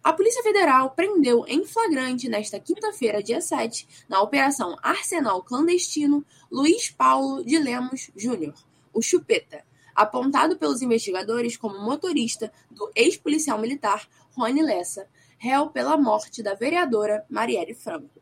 A 0.03 0.13
Polícia 0.13 0.43
Federal 0.43 0.91
prendeu 0.91 1.45
em 1.47 1.65
flagrante 1.65 2.29
nesta 2.29 2.59
quinta-feira, 2.59 3.23
dia 3.23 3.41
7, 3.41 3.87
na 4.07 4.21
Operação 4.21 4.77
Arsenal 4.83 5.41
Clandestino, 5.41 6.23
Luiz 6.51 6.91
Paulo 6.91 7.43
de 7.43 7.57
Lemos 7.57 8.11
Júnior, 8.15 8.53
o 8.93 9.01
Chupeta, 9.01 9.65
apontado 9.95 10.57
pelos 10.57 10.81
investigadores 10.81 11.55
como 11.55 11.79
motorista 11.79 12.51
do 12.69 12.91
ex-policial 12.93 13.57
militar 13.57 14.07
Rony 14.31 14.61
Lessa, 14.61 15.07
réu 15.37 15.69
pela 15.69 15.97
morte 15.97 16.43
da 16.43 16.53
vereadora 16.53 17.25
Marielle 17.29 17.73
Franco. 17.73 18.21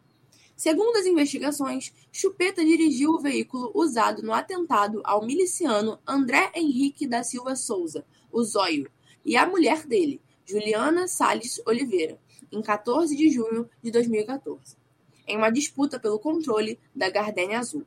Segundo 0.56 0.98
as 0.98 1.06
investigações, 1.06 1.92
Chupeta 2.12 2.64
dirigiu 2.64 3.12
o 3.12 3.20
veículo 3.20 3.72
usado 3.74 4.22
no 4.22 4.32
atentado 4.32 5.02
ao 5.04 5.26
miliciano 5.26 6.00
André 6.08 6.52
Henrique 6.56 7.08
da 7.08 7.24
Silva 7.24 7.56
Souza, 7.56 8.06
o 8.32 8.44
Zóio, 8.44 8.90
e 9.26 9.36
a 9.36 9.48
mulher 9.48 9.86
dele, 9.88 10.22
Juliana 10.46 11.08
Salles 11.08 11.62
Oliveira, 11.66 12.20
em 12.52 12.62
14 12.62 13.16
de 13.16 13.30
junho 13.30 13.68
de 13.82 13.90
2014, 13.90 14.78
em 15.28 15.38
uma 15.38 15.50
disputa 15.50 16.00
pelo 16.00 16.20
controle 16.20 16.80
da 16.96 17.10
Gardenia 17.10 17.60
Azul. 17.60 17.86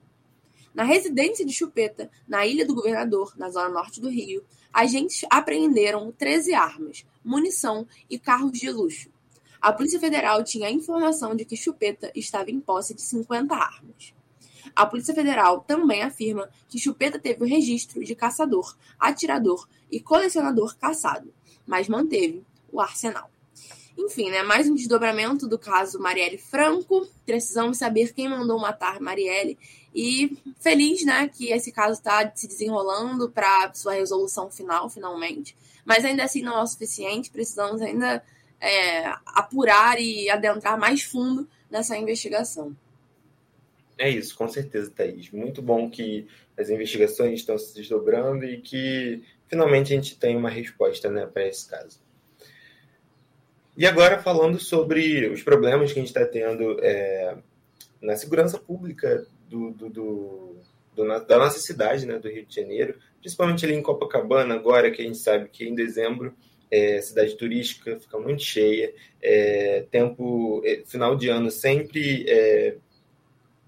Na 0.76 0.85
residência 0.85 1.42
de 1.42 1.54
Chupeta, 1.54 2.11
na 2.28 2.47
Ilha 2.47 2.66
do 2.66 2.75
Governador, 2.75 3.33
na 3.38 3.49
zona 3.49 3.71
norte 3.71 3.99
do 3.99 4.11
Rio, 4.11 4.45
agentes 4.71 5.25
apreenderam 5.30 6.12
13 6.12 6.52
armas, 6.52 7.06
munição 7.25 7.88
e 8.11 8.18
carros 8.18 8.52
de 8.52 8.71
luxo. 8.71 9.09
A 9.59 9.73
Polícia 9.73 9.99
Federal 9.99 10.45
tinha 10.45 10.68
a 10.68 10.71
informação 10.71 11.35
de 11.35 11.47
que 11.47 11.56
Chupeta 11.56 12.12
estava 12.14 12.50
em 12.50 12.61
posse 12.61 12.92
de 12.92 13.00
50 13.00 13.54
armas. 13.54 14.12
A 14.75 14.85
Polícia 14.85 15.14
Federal 15.14 15.61
também 15.61 16.02
afirma 16.02 16.47
que 16.68 16.78
Chupeta 16.78 17.18
teve 17.18 17.42
o 17.42 17.49
registro 17.49 18.04
de 18.04 18.14
caçador, 18.14 18.76
atirador 19.00 19.66
e 19.90 19.99
colecionador 19.99 20.76
caçado, 20.76 21.33
mas 21.66 21.88
manteve 21.88 22.45
o 22.71 22.83
arsenal. 22.83 23.30
Enfim, 23.96 24.30
né? 24.30 24.42
Mais 24.42 24.68
um 24.68 24.74
desdobramento 24.74 25.48
do 25.48 25.58
caso 25.58 25.98
Marielle 25.98 26.36
Franco. 26.36 27.08
Precisamos 27.24 27.78
saber 27.78 28.12
quem 28.12 28.28
mandou 28.28 28.58
matar 28.58 29.00
Marielle. 29.00 29.58
E 29.94 30.36
feliz, 30.60 31.04
né, 31.06 31.28
que 31.28 31.50
esse 31.50 31.72
caso 31.72 31.94
está 31.94 32.30
se 32.34 32.46
desenrolando 32.46 33.30
para 33.30 33.72
sua 33.72 33.94
resolução 33.94 34.50
final, 34.50 34.90
finalmente. 34.90 35.56
Mas 35.86 36.04
ainda 36.04 36.24
assim 36.24 36.42
não 36.42 36.58
é 36.58 36.62
o 36.62 36.66
suficiente. 36.66 37.30
Precisamos 37.30 37.80
ainda 37.80 38.22
é, 38.60 39.06
apurar 39.24 39.98
e 39.98 40.28
adentrar 40.28 40.78
mais 40.78 41.02
fundo 41.02 41.48
nessa 41.70 41.96
investigação. 41.96 42.76
É 43.98 44.10
isso, 44.10 44.36
com 44.36 44.46
certeza, 44.46 44.90
Thaís. 44.90 45.30
Muito 45.30 45.62
bom 45.62 45.88
que 45.88 46.26
as 46.58 46.68
investigações 46.68 47.40
estão 47.40 47.56
se 47.56 47.74
desdobrando 47.74 48.44
e 48.44 48.60
que 48.60 49.22
finalmente 49.48 49.92
a 49.92 49.96
gente 49.96 50.18
tem 50.18 50.36
uma 50.36 50.50
resposta 50.50 51.08
né, 51.08 51.24
para 51.24 51.48
esse 51.48 51.66
caso. 51.66 51.98
E 53.76 53.87
agora 53.87 54.18
falando 54.18 54.59
sobre 54.59 55.28
os 55.28 55.42
problemas 55.42 55.92
que 55.92 55.99
a 55.99 56.02
gente 56.02 56.09
está 56.09 56.25
tendo 56.25 56.78
é, 56.83 57.37
na 58.00 58.16
segurança 58.16 58.59
pública 58.59 59.26
do, 59.49 59.71
do, 59.73 59.90
do, 59.90 60.56
do, 60.95 61.04
da 61.04 61.38
nossa 61.38 61.59
cidade, 61.59 62.06
né, 62.06 62.18
do 62.18 62.28
Rio 62.28 62.47
de 62.47 62.54
Janeiro, 62.54 62.99
principalmente 63.21 63.64
ali 63.64 63.75
em 63.75 63.83
Copacabana, 63.83 64.54
agora 64.54 64.90
que 64.90 65.02
a 65.02 65.04
gente 65.04 65.18
sabe 65.18 65.49
que 65.49 65.68
em 65.68 65.75
dezembro 65.75 66.35
é, 66.71 67.00
cidade 67.00 67.37
turística 67.37 67.99
fica 68.00 68.18
muito 68.18 68.42
cheia, 68.42 68.92
é, 69.23 69.85
tempo 69.90 70.62
é, 70.64 70.83
final 70.87 71.14
de 71.14 71.28
ano 71.28 71.50
sempre 71.50 72.25
é, 72.28 72.76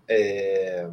é, 0.09 0.88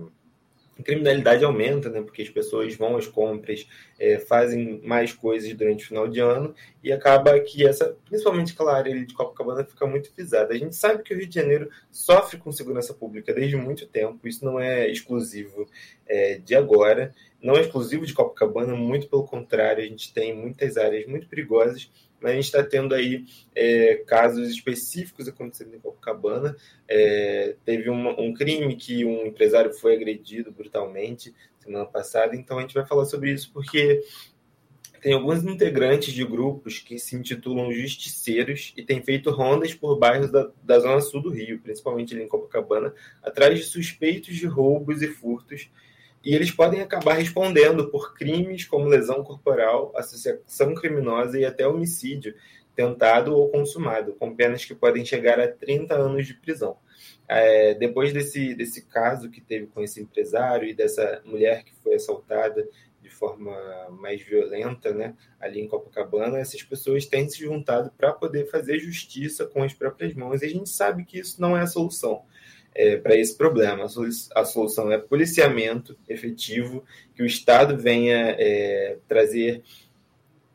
criminalidade 0.86 1.44
aumenta, 1.44 1.90
né? 1.90 2.02
Porque 2.02 2.22
as 2.22 2.30
pessoas 2.30 2.76
vão 2.76 2.96
às 2.96 3.08
compras, 3.08 3.68
é, 4.00 4.20
fazem 4.20 4.80
mais 4.84 5.12
coisas 5.12 5.52
durante 5.54 5.84
o 5.84 5.88
final 5.88 6.08
de 6.08 6.20
ano 6.20 6.54
e 6.84 6.94
acaba 6.94 7.38
que 7.40 7.68
essa, 7.68 7.98
principalmente 8.06 8.54
aquela 8.54 8.78
área 8.78 9.06
de 9.06 9.14
Copacabana, 9.14 9.66
fica 9.66 9.86
muito 9.88 10.12
pisada. 10.12 10.54
A 10.54 10.58
gente 10.58 10.76
sabe 10.76 11.04
que 11.04 11.14
o 11.14 11.18
Rio 11.18 11.28
de 11.28 11.36
Janeiro 11.36 11.70
sofre 11.92 12.38
com 12.38 12.52
segurança 12.52 12.94
pública 12.94 13.34
desde 13.34 13.58
muito 13.58 13.88
tempo, 13.88 14.28
isso 14.28 14.46
não 14.46 14.60
é 14.60 14.90
exclusivo 14.90 15.68
é, 16.06 16.38
de 16.38 16.56
agora, 16.56 17.14
não 17.42 17.56
é 17.56 17.62
exclusivo 17.62 18.06
de 18.06 18.14
Copacabana, 18.14 18.76
muito 18.76 19.08
pelo 19.08 19.26
contrário, 19.26 19.84
a 19.84 19.88
gente 19.88 20.14
tem 20.14 20.36
muitas 20.36 20.78
áreas 20.78 21.08
muito 21.08 21.28
perigosas 21.28 21.92
mas 22.22 22.32
a 22.32 22.36
gente 22.36 22.46
está 22.46 22.64
tendo 22.64 22.96
aí 22.96 23.26
é, 23.54 24.04
casos 24.08 24.50
específicos 24.50 25.28
acontecendo 25.28 25.76
em 25.76 25.80
Copacabana. 25.80 26.56
É, 26.88 27.56
teve 27.64 27.90
uma, 27.90 28.20
um 28.20 28.34
crime 28.34 28.76
que 28.76 29.06
um 29.06 29.26
empresário 29.26 29.74
foi 29.74 29.96
agredido 29.96 30.52
brutalmente 30.52 31.34
semana 31.60 31.86
passada, 31.86 32.36
então 32.36 32.58
a 32.58 32.62
gente 32.62 32.76
vai 32.76 32.86
falar 32.86 33.06
sobre 33.06 33.32
isso 33.32 33.52
porque 33.52 34.04
tem 35.06 35.14
alguns 35.14 35.44
integrantes 35.44 36.12
de 36.12 36.26
grupos 36.26 36.80
que 36.80 36.98
se 36.98 37.16
intitulam 37.16 37.72
justiceiros 37.72 38.74
e 38.76 38.84
têm 38.84 39.04
feito 39.04 39.30
rondas 39.30 39.72
por 39.72 40.00
bairros 40.00 40.32
da, 40.32 40.50
da 40.64 40.80
zona 40.80 41.00
sul 41.00 41.22
do 41.22 41.30
Rio, 41.30 41.60
principalmente 41.60 42.16
ali 42.16 42.24
em 42.24 42.28
Copacabana, 42.28 42.92
atrás 43.22 43.58
de 43.58 43.66
suspeitos 43.66 44.36
de 44.36 44.48
roubos 44.48 45.04
e 45.04 45.08
furtos 45.08 45.70
e 46.26 46.34
eles 46.34 46.50
podem 46.50 46.82
acabar 46.82 47.14
respondendo 47.14 47.88
por 47.92 48.16
crimes 48.16 48.66
como 48.66 48.88
lesão 48.88 49.24
corporal, 49.24 49.94
associação 49.96 50.74
criminosa 50.74 51.40
e 51.40 51.46
até 51.46 51.68
homicídio 51.68 52.34
tentado 52.76 53.34
ou 53.36 53.50
consumado, 53.50 54.14
com 54.16 54.36
penas 54.36 54.66
que 54.66 54.74
podem 54.74 55.06
chegar 55.06 55.40
a 55.40 55.48
30 55.48 55.94
anos 55.94 56.26
de 56.26 56.34
prisão. 56.34 56.78
É, 57.28 57.76
depois 57.76 58.12
desse, 58.12 58.56
desse 58.56 58.82
caso 58.88 59.30
que 59.30 59.40
teve 59.40 59.68
com 59.68 59.82
esse 59.82 60.02
empresário 60.02 60.68
e 60.68 60.74
dessa 60.74 61.22
mulher 61.24 61.64
que 61.64 61.74
foi 61.76 61.96
assaltada 61.96 62.68
de 63.02 63.10
forma 63.10 63.56
mais 63.92 64.22
violenta, 64.22 64.92
né, 64.92 65.16
ali 65.40 65.62
em 65.62 65.68
Copacabana, 65.68 66.40
essas 66.40 66.64
pessoas 66.64 67.06
têm 67.06 67.30
se 67.30 67.40
juntado 67.40 67.92
para 67.96 68.12
poder 68.12 68.50
fazer 68.50 68.80
justiça 68.80 69.46
com 69.46 69.62
as 69.62 69.74
próprias 69.74 70.14
mãos. 70.16 70.42
E 70.42 70.46
a 70.46 70.50
gente 70.50 70.70
sabe 70.70 71.06
que 71.06 71.20
isso 71.20 71.40
não 71.40 71.56
é 71.56 71.62
a 71.62 71.68
solução 71.68 72.24
é, 72.76 72.98
para 72.98 73.16
esse 73.16 73.36
problema. 73.36 73.86
A 74.36 74.46
solução 74.46 74.92
é 74.92 74.98
policiamento 74.98 75.98
efetivo, 76.08 76.84
que 77.16 77.24
o 77.24 77.26
Estado 77.26 77.78
venha 77.78 78.36
é, 78.38 78.98
trazer 79.08 79.64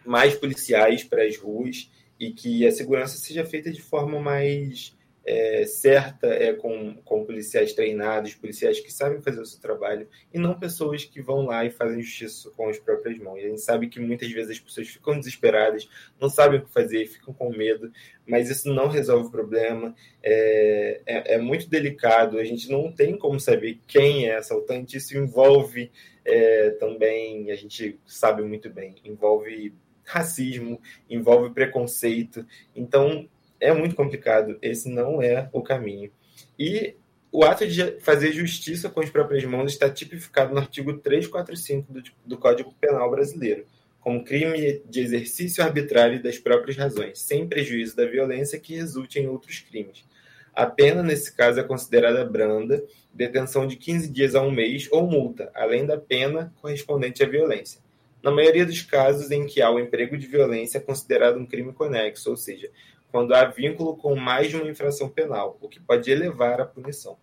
mais 0.04 0.35
policiais 0.35 1.02
para 1.02 1.24
as 1.24 1.37
ruas 1.37 1.90
e 2.18 2.30
que 2.30 2.66
a 2.66 2.72
segurança 2.72 3.16
seja 3.16 3.44
feita 3.44 3.70
de 3.70 3.80
forma 3.80 4.20
mais 4.20 4.94
é, 5.31 5.64
certa, 5.64 6.27
é, 6.27 6.53
com, 6.53 6.97
com 7.05 7.25
policiais 7.25 7.73
treinados, 7.73 8.35
policiais 8.35 8.81
que 8.81 8.93
sabem 8.93 9.23
fazer 9.23 9.40
o 9.40 9.47
seu 9.47 9.61
trabalho, 9.61 10.09
e 10.35 10.38
não 10.40 10.59
pessoas 10.59 11.05
que 11.05 11.23
vão 11.23 11.47
lá 11.47 11.64
e 11.64 11.71
fazem 11.71 12.03
justiça 12.03 12.51
com 12.51 12.69
as 12.69 12.81
próprias 12.81 13.16
mãos. 13.16 13.38
A 13.38 13.47
gente 13.47 13.61
sabe 13.61 13.88
que 13.88 14.01
muitas 14.01 14.29
vezes 14.33 14.51
as 14.51 14.59
pessoas 14.59 14.88
ficam 14.88 15.16
desesperadas, 15.16 15.88
não 16.21 16.29
sabem 16.29 16.59
o 16.59 16.64
que 16.64 16.73
fazer, 16.73 17.07
ficam 17.07 17.33
com 17.33 17.49
medo, 17.49 17.93
mas 18.27 18.51
isso 18.51 18.75
não 18.75 18.88
resolve 18.88 19.29
o 19.29 19.31
problema, 19.31 19.95
é, 20.21 21.01
é, 21.07 21.35
é 21.35 21.38
muito 21.38 21.71
delicado, 21.71 22.37
a 22.37 22.45
gente 22.45 22.69
não 22.69 22.90
tem 22.90 23.16
como 23.16 23.38
saber 23.38 23.79
quem 23.87 24.27
é 24.27 24.37
assaltante, 24.37 24.97
isso 24.97 25.16
envolve 25.16 25.93
é, 26.25 26.71
também, 26.71 27.53
a 27.53 27.55
gente 27.55 28.01
sabe 28.05 28.43
muito 28.43 28.69
bem, 28.69 28.97
envolve 29.05 29.73
racismo, 30.05 30.81
envolve 31.09 31.55
preconceito, 31.55 32.45
então 32.75 33.29
é 33.61 33.73
muito 33.73 33.94
complicado. 33.94 34.59
Esse 34.62 34.88
não 34.88 35.23
é 35.23 35.49
o 35.53 35.62
caminho. 35.62 36.11
E 36.59 36.96
o 37.33 37.44
ato 37.44 37.66
de 37.66 38.01
fazer 38.01 38.33
justiça 38.33 38.88
com 38.88 39.01
as 39.01 39.11
próprias 39.11 39.44
mãos 39.44 39.73
está 39.73 39.88
tipificado 39.88 40.53
no 40.53 40.61
artigo 40.61 40.94
345 40.94 41.92
do, 41.92 42.03
do 42.27 42.38
Código 42.38 42.75
Penal 42.81 43.11
brasileiro, 43.11 43.64
como 44.01 44.25
crime 44.25 44.83
de 44.88 45.01
exercício 45.01 45.62
arbitrário 45.62 46.23
das 46.23 46.38
próprias 46.38 46.77
razões, 46.77 47.20
sem 47.20 47.46
prejuízo 47.46 47.94
da 47.94 48.07
violência 48.07 48.59
que 48.59 48.75
resulte 48.75 49.20
em 49.20 49.29
outros 49.29 49.61
crimes. 49.61 50.05
A 50.53 50.66
pena, 50.66 51.03
nesse 51.03 51.33
caso, 51.33 51.61
é 51.61 51.62
considerada 51.62 52.25
branda, 52.25 52.83
detenção 53.14 53.66
de 53.66 53.77
15 53.77 54.09
dias 54.09 54.35
a 54.35 54.42
um 54.42 54.51
mês 54.51 54.88
ou 54.90 55.07
multa, 55.07 55.51
além 55.55 55.87
da 55.87 55.96
pena 55.96 56.53
correspondente 56.61 57.23
à 57.23 57.29
violência. 57.29 57.81
Na 58.23 58.31
maioria 58.31 58.66
dos 58.66 58.83
casos 58.83 59.31
em 59.31 59.46
que 59.46 59.62
há 59.62 59.70
o 59.70 59.79
emprego 59.79 60.18
de 60.18 60.27
violência 60.27 60.79
é 60.79 60.81
considerado 60.81 61.38
um 61.38 61.46
crime 61.46 61.73
conexo, 61.73 62.29
ou 62.31 62.37
seja, 62.37 62.70
quando 63.11 63.35
há 63.35 63.44
vínculo 63.44 63.96
com 63.96 64.14
mais 64.16 64.49
de 64.49 64.57
uma 64.57 64.68
infração 64.68 65.09
penal, 65.09 65.59
o 65.61 65.68
que 65.68 65.81
pode 65.81 66.11
elevar 66.11 66.61
a 66.61 66.66
punição. 66.66 67.16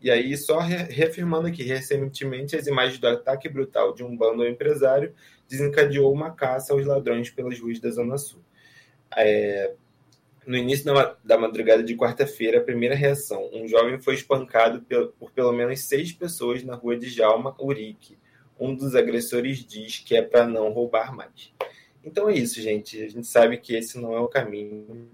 E 0.00 0.10
aí, 0.10 0.36
só 0.36 0.58
reafirmando 0.58 1.48
aqui, 1.48 1.62
recentemente, 1.62 2.54
as 2.54 2.66
imagens 2.66 2.98
do 2.98 3.08
ataque 3.08 3.48
brutal 3.48 3.94
de 3.94 4.04
um 4.04 4.16
bando 4.16 4.46
empresário 4.46 5.14
desencadeou 5.48 6.12
uma 6.12 6.30
caça 6.30 6.72
aos 6.72 6.84
ladrões 6.84 7.30
pelas 7.30 7.58
ruas 7.58 7.80
da 7.80 7.90
Zona 7.90 8.18
Sul. 8.18 8.40
É, 9.16 9.72
no 10.46 10.56
início 10.56 10.84
da 11.24 11.36
madrugada 11.36 11.82
de 11.82 11.96
quarta-feira, 11.96 12.58
a 12.58 12.64
primeira 12.64 12.94
reação: 12.94 13.50
um 13.52 13.66
jovem 13.66 13.98
foi 14.00 14.14
espancado 14.14 14.84
por 15.18 15.32
pelo 15.32 15.52
menos 15.52 15.80
seis 15.80 16.12
pessoas 16.12 16.62
na 16.62 16.74
rua 16.76 16.96
de 16.96 17.08
Jalma 17.08 17.56
Urique. 17.58 18.16
Um 18.58 18.74
dos 18.74 18.94
agressores 18.94 19.64
diz 19.64 19.98
que 19.98 20.16
é 20.16 20.22
para 20.22 20.46
não 20.46 20.70
roubar 20.70 21.14
mais. 21.14 21.52
Então 22.06 22.30
é 22.30 22.34
isso, 22.34 22.62
gente. 22.62 23.02
A 23.02 23.08
gente 23.08 23.26
sabe 23.26 23.58
que 23.58 23.74
esse 23.74 23.98
não 23.98 24.14
é 24.14 24.20
o 24.20 24.28
caminho. 24.28 25.10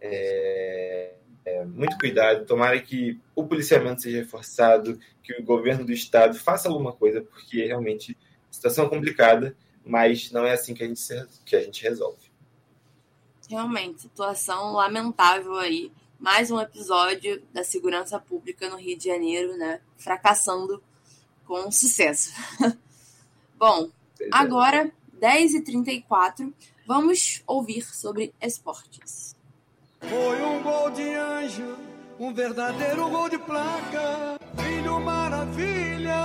É, 0.00 1.14
é, 1.44 1.64
muito 1.64 1.96
cuidado. 1.98 2.44
Tomara 2.44 2.80
que 2.82 3.20
o 3.32 3.46
policiamento 3.46 4.02
seja 4.02 4.18
reforçado, 4.18 4.98
que 5.22 5.32
o 5.34 5.44
governo 5.44 5.86
do 5.86 5.92
estado 5.92 6.36
faça 6.36 6.68
alguma 6.68 6.92
coisa, 6.92 7.22
porque 7.22 7.64
realmente 7.64 8.18
a 8.50 8.52
situação 8.52 8.86
é 8.86 8.88
complicada, 8.88 9.56
mas 9.86 10.32
não 10.32 10.44
é 10.44 10.52
assim 10.52 10.74
que 10.74 10.82
a 10.82 10.88
gente, 10.88 11.00
que 11.46 11.54
a 11.54 11.62
gente 11.62 11.80
resolve. 11.80 12.28
Realmente, 13.48 14.02
situação 14.02 14.72
lamentável 14.72 15.54
aí. 15.54 15.92
Mais 16.18 16.50
um 16.50 16.60
episódio 16.60 17.40
da 17.52 17.62
segurança 17.62 18.18
pública 18.18 18.68
no 18.68 18.76
Rio 18.76 18.98
de 18.98 19.04
Janeiro, 19.04 19.56
né? 19.56 19.80
Fracassando 19.96 20.82
com 21.46 21.70
sucesso. 21.70 22.32
Bom, 23.56 23.90
agora 24.30 24.92
10h34, 25.20 26.52
vamos 26.86 27.42
ouvir 27.46 27.82
sobre 27.82 28.32
esportes. 28.40 29.36
Foi 30.00 30.42
um 30.42 30.62
gol 30.62 30.90
de 30.90 31.02
anjo, 31.14 31.76
um 32.18 32.32
verdadeiro 32.32 33.08
gol 33.10 33.28
de 33.28 33.38
placa. 33.38 34.40
Filho 34.56 34.98
maravilha, 34.98 36.16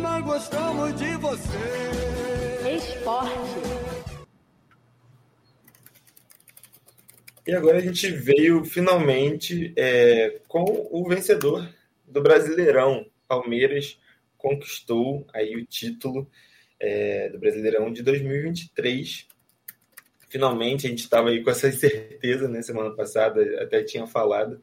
nós 0.00 0.24
gostamos 0.24 0.94
de 0.94 1.16
você. 1.16 2.76
Esporte. 2.76 3.92
E 7.44 7.52
agora 7.52 7.78
a 7.78 7.80
gente 7.80 8.08
veio 8.08 8.64
finalmente 8.64 9.74
é, 9.76 10.40
com 10.46 10.88
o 10.92 11.08
vencedor 11.08 11.68
do 12.06 12.22
Brasileirão. 12.22 13.04
Palmeiras 13.26 13.98
conquistou 14.38 15.26
aí 15.34 15.56
o 15.56 15.66
título 15.66 16.30
é, 16.82 17.28
do 17.28 17.38
Brasileirão 17.38 17.92
de 17.92 18.02
2023. 18.02 19.28
Finalmente, 20.28 20.86
a 20.86 20.90
gente 20.90 20.98
estava 20.98 21.28
aí 21.30 21.42
com 21.42 21.50
essa 21.50 21.68
incerteza, 21.70 22.48
né? 22.48 22.60
Semana 22.60 22.90
passada, 22.94 23.62
até 23.62 23.84
tinha 23.84 24.06
falado 24.06 24.60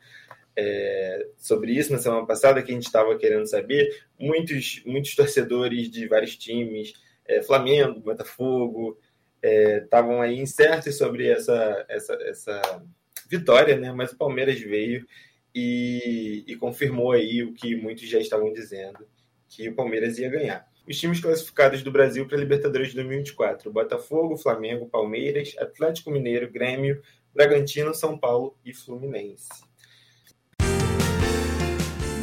é, 0.56 1.28
sobre 1.38 1.72
isso 1.72 1.94
na 1.94 2.00
semana 2.00 2.26
passada, 2.26 2.62
que 2.62 2.72
a 2.72 2.76
gente 2.76 2.86
estava 2.86 3.18
querendo 3.18 3.48
saber. 3.48 4.04
Muitos, 4.20 4.84
muitos 4.86 5.16
torcedores 5.16 5.90
de 5.90 6.08
vários 6.08 6.36
times, 6.36 6.94
é, 7.26 7.42
Flamengo, 7.42 8.02
Botafogo, 8.02 9.00
estavam 9.42 10.22
é, 10.22 10.28
aí 10.28 10.38
incertos 10.38 10.98
sobre 10.98 11.30
essa, 11.30 11.86
essa, 11.88 12.14
essa 12.24 12.84
vitória, 13.30 13.78
né? 13.78 13.94
Mas 13.94 14.12
o 14.12 14.18
Palmeiras 14.18 14.60
veio 14.60 15.08
e, 15.56 16.44
e 16.46 16.56
confirmou 16.58 17.14
aí 17.14 17.44
o 17.44 17.54
que 17.54 17.78
muitos 17.78 18.10
já 18.10 18.20
estavam 18.20 18.52
dizendo, 18.52 19.08
que 19.48 19.70
o 19.70 19.76
Palmeiras 19.76 20.20
ia 20.20 20.30
ganhar. 20.30 20.69
Os 20.90 20.98
times 20.98 21.20
classificados 21.20 21.84
do 21.84 21.92
Brasil 21.92 22.26
para 22.26 22.36
a 22.36 22.40
Libertadores 22.40 22.88
de 22.88 22.96
2024: 22.96 23.72
Botafogo, 23.72 24.36
Flamengo, 24.36 24.88
Palmeiras, 24.88 25.56
Atlético 25.60 26.10
Mineiro, 26.10 26.52
Grêmio, 26.52 27.00
Bragantino, 27.32 27.94
São 27.94 28.18
Paulo 28.18 28.58
e 28.66 28.74
Fluminense. 28.74 29.50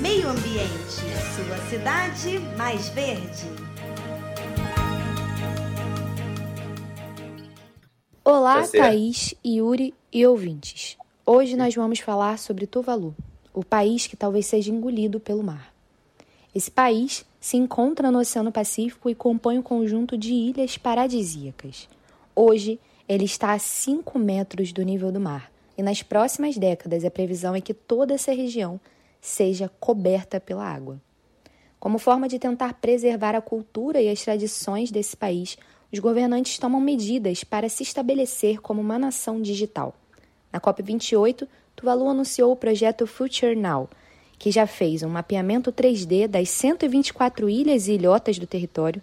Meio 0.03 0.29
Ambiente, 0.29 1.01
sua 1.37 1.57
cidade 1.71 2.41
mais 2.57 2.89
verde. 2.89 3.47
Olá, 8.25 8.63
Tá. 8.63 8.79
Thaís, 8.79 9.33
Yuri 9.47 9.95
e 10.13 10.27
ouvintes. 10.27 10.99
Hoje 11.25 11.57
nós 11.57 11.73
vamos 11.73 12.01
falar 12.01 12.37
sobre 12.37 12.67
Tuvalu, 12.67 13.15
o 13.55 13.65
país 13.65 14.09
que 14.09 14.17
talvez 14.17 14.47
seja 14.47 14.73
engolido 14.73 15.21
pelo 15.21 15.45
mar. 15.45 15.73
Esse 16.53 16.71
país 16.71 17.25
se 17.47 17.57
encontra 17.57 18.11
no 18.11 18.19
Oceano 18.19 18.51
Pacífico 18.51 19.09
e 19.09 19.15
compõe 19.15 19.57
um 19.57 19.63
conjunto 19.63 20.19
de 20.19 20.35
ilhas 20.35 20.77
paradisíacas. 20.77 21.89
Hoje, 22.35 22.81
ele 23.09 23.25
está 23.25 23.53
a 23.53 23.59
5 23.61 24.19
metros 24.19 24.73
do 24.73 24.83
nível 24.83 25.13
do 25.13 25.21
mar, 25.21 25.53
e 25.79 25.81
nas 25.81 26.03
próximas 26.03 26.59
décadas 26.59 27.05
a 27.05 27.11
previsão 27.11 27.55
é 27.55 27.61
que 27.61 27.73
toda 27.73 28.15
essa 28.15 28.33
região 28.33 28.81
seja 29.21 29.71
coberta 29.79 30.41
pela 30.41 30.65
água. 30.65 31.01
Como 31.79 32.01
forma 32.01 32.27
de 32.27 32.41
tentar 32.41 32.81
preservar 32.81 33.37
a 33.37 33.41
cultura 33.41 34.03
e 34.03 34.09
as 34.09 34.25
tradições 34.25 34.91
desse 34.91 35.17
país, 35.17 35.57
os 35.93 36.01
governantes 36.01 36.59
tomam 36.59 36.81
medidas 36.81 37.45
para 37.45 37.69
se 37.69 37.85
estabelecer 37.85 38.61
como 38.61 38.81
uma 38.81 38.99
nação 38.99 39.41
digital. 39.41 39.95
Na 40.53 40.61
COP28, 40.61 41.47
Tuvalu 41.77 42.09
anunciou 42.09 42.51
o 42.51 42.57
projeto 42.57 43.07
Future 43.07 43.55
Now, 43.55 43.89
que 44.39 44.51
já 44.51 44.67
fez 44.67 45.03
um 45.03 45.09
mapeamento 45.09 45.73
3D 45.73 46.27
das 46.27 46.51
124 46.51 47.49
ilhas 47.49 47.89
e 47.89 47.93
ilhotas 47.93 48.39
do 48.39 48.47
território, 48.47 49.03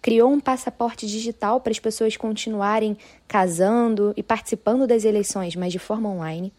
criou 0.00 0.30
um 0.30 0.40
passaporte 0.40 1.06
digital 1.06 1.60
para 1.60 1.72
as 1.72 1.78
pessoas 1.78 2.16
continuarem 2.16 2.96
casando 3.26 4.12
e 4.16 4.22
participando 4.22 4.86
das 4.86 5.04
eleições, 5.04 5.56
mas 5.56 5.72
de 5.72 5.78
forma 5.78 6.08
online, 6.08 6.52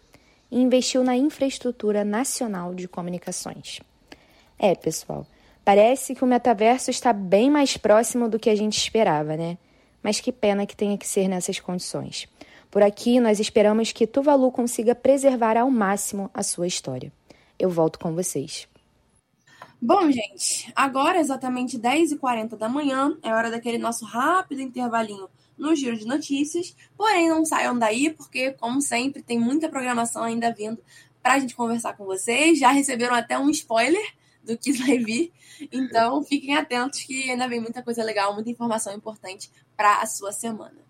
e 0.52 0.60
investiu 0.60 1.04
na 1.04 1.16
infraestrutura 1.16 2.04
nacional 2.04 2.74
de 2.74 2.88
comunicações. 2.88 3.80
É, 4.58 4.76
pessoal, 4.76 5.26
parece 5.64 6.14
que 6.14 6.24
o 6.24 6.28
metaverso 6.28 6.92
está 6.92 7.14
bem 7.14 7.50
mais 7.50 7.78
próximo 7.78 8.28
do 8.28 8.40
que 8.40 8.50
a 8.50 8.56
gente 8.56 8.78
esperava, 8.78 9.38
né? 9.38 9.58
Mas 10.04 10.20
que 10.20 10.32
pena 10.32 10.66
que 10.66 10.76
tenha 10.76 10.98
que 10.98 11.08
ser 11.08 11.28
nessas 11.28 11.60
condições. 11.60 12.28
Por 12.72 12.84
aqui, 12.84 13.20
nós 13.20 13.40
esperamos 13.40 13.92
que 13.92 14.06
Tuvalu 14.06 14.52
consiga 14.52 14.94
preservar 14.94 15.58
ao 15.58 15.70
máximo 15.72 16.30
a 16.34 16.44
sua 16.44 16.68
história. 16.68 17.12
Eu 17.60 17.70
volto 17.70 18.00
com 18.00 18.16
vocês. 18.16 18.68
Bom, 19.82 20.10
gente, 20.12 20.72
agora 20.76 21.20
exatamente 21.20 21.78
10h40 21.78 22.58
da 22.58 22.68
manhã, 22.68 23.18
é 23.22 23.34
hora 23.34 23.52
daquele 23.52 23.78
nosso 23.78 24.06
rápido 24.06 24.62
intervalinho 24.62 25.30
no 25.58 25.76
giro 25.76 25.98
de 25.98 26.06
notícias. 26.06 26.76
Porém, 26.98 27.30
não 27.30 27.46
saiam 27.46 27.78
daí, 27.78 28.10
porque, 28.12 28.52
como 28.54 28.82
sempre, 28.82 29.22
tem 29.22 29.40
muita 29.40 29.70
programação 29.70 30.24
ainda 30.24 30.54
vindo 30.54 30.82
para 31.22 31.34
a 31.34 31.40
gente 31.40 31.56
conversar 31.56 31.96
com 31.96 32.06
vocês. 32.06 32.58
Já 32.58 32.72
receberam 32.72 33.14
até 33.14 33.38
um 33.38 33.50
spoiler 33.50 34.14
do 34.44 34.58
que 34.58 34.72
vai 34.74 34.98
vir. 34.98 35.32
Então, 35.72 36.24
fiquem 36.24 36.56
atentos 36.56 37.02
que 37.02 37.30
ainda 37.30 37.48
vem 37.48 37.60
muita 37.60 37.84
coisa 37.84 38.04
legal, 38.04 38.34
muita 38.34 38.50
informação 38.50 38.94
importante 38.96 39.52
para 39.76 40.02
a 40.02 40.06
sua 40.06 40.32
semana. 40.32 40.90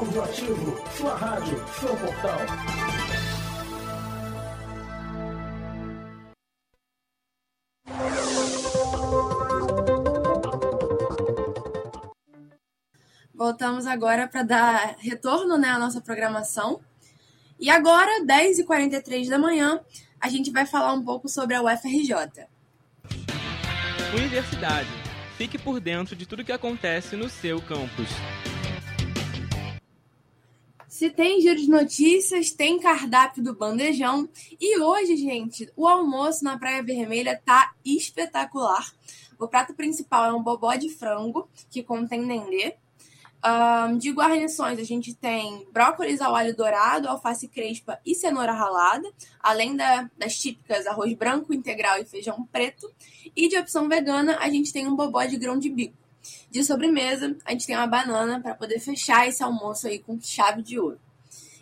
Áudio 0.00 0.22
ativo, 0.22 0.88
sua 0.96 1.14
rádio, 1.14 1.58
seu 1.78 1.94
portal. 1.94 2.40
Voltamos 13.34 13.86
agora 13.86 14.26
para 14.26 14.42
dar 14.42 14.96
retorno 15.00 15.58
né, 15.58 15.68
à 15.68 15.78
nossa 15.78 16.00
programação. 16.00 16.80
E 17.58 17.68
agora, 17.68 18.24
10h43 18.24 19.28
da 19.28 19.38
manhã, 19.38 19.80
a 20.18 20.30
gente 20.30 20.50
vai 20.50 20.64
falar 20.64 20.94
um 20.94 21.04
pouco 21.04 21.28
sobre 21.28 21.54
a 21.54 21.62
UFRJ. 21.62 22.46
Universidade. 24.16 24.88
Fique 25.36 25.58
por 25.58 25.78
dentro 25.78 26.16
de 26.16 26.24
tudo 26.24 26.42
que 26.42 26.52
acontece 26.52 27.16
no 27.16 27.28
seu 27.28 27.60
campus. 27.60 28.08
Se 31.00 31.08
tem 31.08 31.40
giro 31.40 31.56
de 31.56 31.66
notícias, 31.66 32.50
tem 32.50 32.78
cardápio 32.78 33.42
do 33.42 33.56
bandejão. 33.56 34.28
E 34.60 34.78
hoje, 34.78 35.16
gente, 35.16 35.72
o 35.74 35.88
almoço 35.88 36.44
na 36.44 36.58
Praia 36.58 36.82
Vermelha 36.82 37.40
tá 37.42 37.72
espetacular. 37.82 38.92
O 39.38 39.48
prato 39.48 39.72
principal 39.72 40.26
é 40.26 40.34
um 40.34 40.42
bobó 40.42 40.74
de 40.74 40.90
frango, 40.90 41.48
que 41.70 41.82
contém 41.82 42.28
dendê. 42.28 42.74
Um, 43.42 43.96
de 43.96 44.10
guarnições, 44.10 44.78
a 44.78 44.84
gente 44.84 45.14
tem 45.14 45.66
brócolis 45.72 46.20
ao 46.20 46.36
alho 46.36 46.54
dourado, 46.54 47.08
alface 47.08 47.48
crespa 47.48 47.98
e 48.04 48.14
cenoura 48.14 48.52
ralada, 48.52 49.10
além 49.42 49.74
da, 49.74 50.10
das 50.18 50.38
típicas 50.38 50.86
arroz 50.86 51.14
branco 51.14 51.54
integral 51.54 51.98
e 51.98 52.04
feijão 52.04 52.46
preto. 52.52 52.86
E 53.34 53.48
de 53.48 53.56
opção 53.56 53.88
vegana, 53.88 54.36
a 54.38 54.50
gente 54.50 54.70
tem 54.70 54.86
um 54.86 54.94
bobó 54.94 55.24
de 55.24 55.38
grão 55.38 55.58
de 55.58 55.70
bico. 55.70 55.99
De 56.50 56.64
sobremesa, 56.64 57.36
a 57.44 57.52
gente 57.52 57.66
tem 57.66 57.76
uma 57.76 57.86
banana 57.86 58.40
para 58.40 58.54
poder 58.54 58.78
fechar 58.80 59.28
esse 59.28 59.42
almoço 59.42 59.86
aí 59.86 59.98
com 59.98 60.20
chave 60.20 60.62
de 60.62 60.78
ouro. 60.78 60.98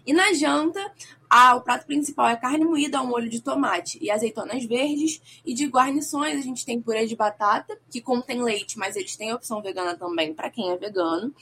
E 0.09 0.13
na 0.15 0.33
janta, 0.33 0.81
ah, 1.29 1.55
o 1.57 1.61
prato 1.61 1.85
principal 1.85 2.29
é 2.29 2.37
carne 2.37 2.65
moída 2.65 2.97
ao 2.97 3.07
molho 3.07 3.29
de 3.29 3.43
tomate 3.43 3.99
e 4.01 4.11
azeitonas 4.11 4.65
verdes. 4.65 5.21
E 5.45 5.53
de 5.53 5.67
guarnições, 5.67 6.39
a 6.39 6.41
gente 6.41 6.65
tem 6.65 6.81
purê 6.81 7.05
de 7.07 7.15
batata, 7.15 7.79
que 7.91 8.01
contém 8.01 8.43
leite, 8.43 8.79
mas 8.79 8.97
eles 8.97 9.15
têm 9.17 9.35
opção 9.35 9.61
vegana 9.61 9.95
também 9.95 10.33
para 10.33 10.49
quem 10.49 10.71
é 10.71 10.77
vegano. 10.79 11.35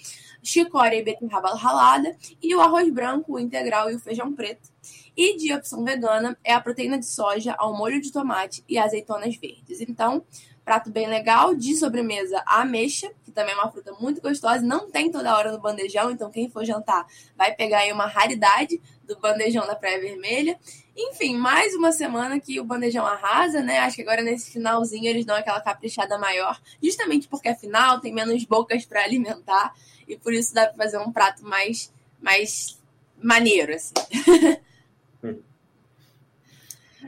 Chicória 0.42 0.96
e 0.96 1.04
beterraba 1.04 1.54
ralada. 1.54 2.16
E 2.42 2.52
o 2.56 2.60
arroz 2.60 2.92
branco, 2.92 3.34
o 3.34 3.38
integral 3.38 3.88
e 3.88 3.94
o 3.94 4.00
feijão 4.00 4.32
preto. 4.32 4.68
E 5.16 5.36
de 5.36 5.54
opção 5.54 5.84
vegana 5.84 6.36
é 6.42 6.52
a 6.52 6.60
proteína 6.60 6.98
de 6.98 7.06
soja 7.06 7.54
ao 7.56 7.72
molho 7.72 8.00
de 8.00 8.10
tomate 8.10 8.64
e 8.68 8.76
azeitonas 8.76 9.36
verdes. 9.36 9.80
Então, 9.80 10.24
prato 10.66 10.90
bem 10.90 11.06
legal. 11.06 11.54
De 11.54 11.76
sobremesa, 11.76 12.42
a 12.44 12.62
ameixa, 12.62 13.08
que 13.24 13.30
também 13.30 13.54
é 13.54 13.56
uma 13.56 13.70
fruta 13.70 13.92
muito 14.00 14.20
gostosa. 14.20 14.60
Não 14.60 14.90
tem 14.90 15.10
toda 15.10 15.34
hora 15.34 15.52
no 15.52 15.60
bandejão, 15.60 16.10
então 16.10 16.28
quem 16.28 16.50
for 16.50 16.64
jantar 16.64 17.06
vai 17.36 17.54
pegar 17.54 17.78
aí 17.78 17.92
uma 17.92 18.06
raridade 18.06 18.82
do 19.04 19.16
bandejão 19.18 19.64
da 19.64 19.76
Praia 19.76 20.00
Vermelha. 20.00 20.58
Enfim, 20.96 21.36
mais 21.36 21.72
uma 21.74 21.92
semana 21.92 22.40
que 22.40 22.58
o 22.58 22.64
Bandejão 22.64 23.06
arrasa, 23.06 23.62
né? 23.62 23.78
Acho 23.78 23.96
que 23.96 24.02
agora 24.02 24.22
nesse 24.22 24.50
finalzinho 24.50 25.06
eles 25.06 25.24
dão 25.24 25.36
aquela 25.36 25.60
caprichada 25.60 26.18
maior, 26.18 26.60
justamente 26.82 27.28
porque 27.28 27.48
é 27.48 27.54
final, 27.54 28.00
tem 28.00 28.12
menos 28.12 28.42
bocas 28.44 28.84
para 28.84 29.04
alimentar 29.04 29.74
e 30.08 30.16
por 30.16 30.32
isso 30.32 30.54
dá 30.54 30.66
para 30.66 30.76
fazer 30.76 30.98
um 30.98 31.12
prato 31.12 31.44
mais, 31.44 31.92
mais 32.20 32.80
maneiro, 33.22 33.74
assim. 33.74 33.94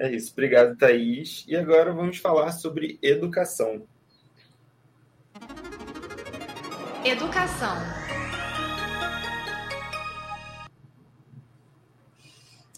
É 0.01 0.11
isso. 0.11 0.33
Obrigado, 0.33 0.77
Thaís. 0.77 1.45
E 1.49 1.57
agora 1.57 1.93
vamos 1.93 2.19
falar 2.19 2.53
sobre 2.53 2.99
educação. 3.03 3.83
Educação. 7.05 7.77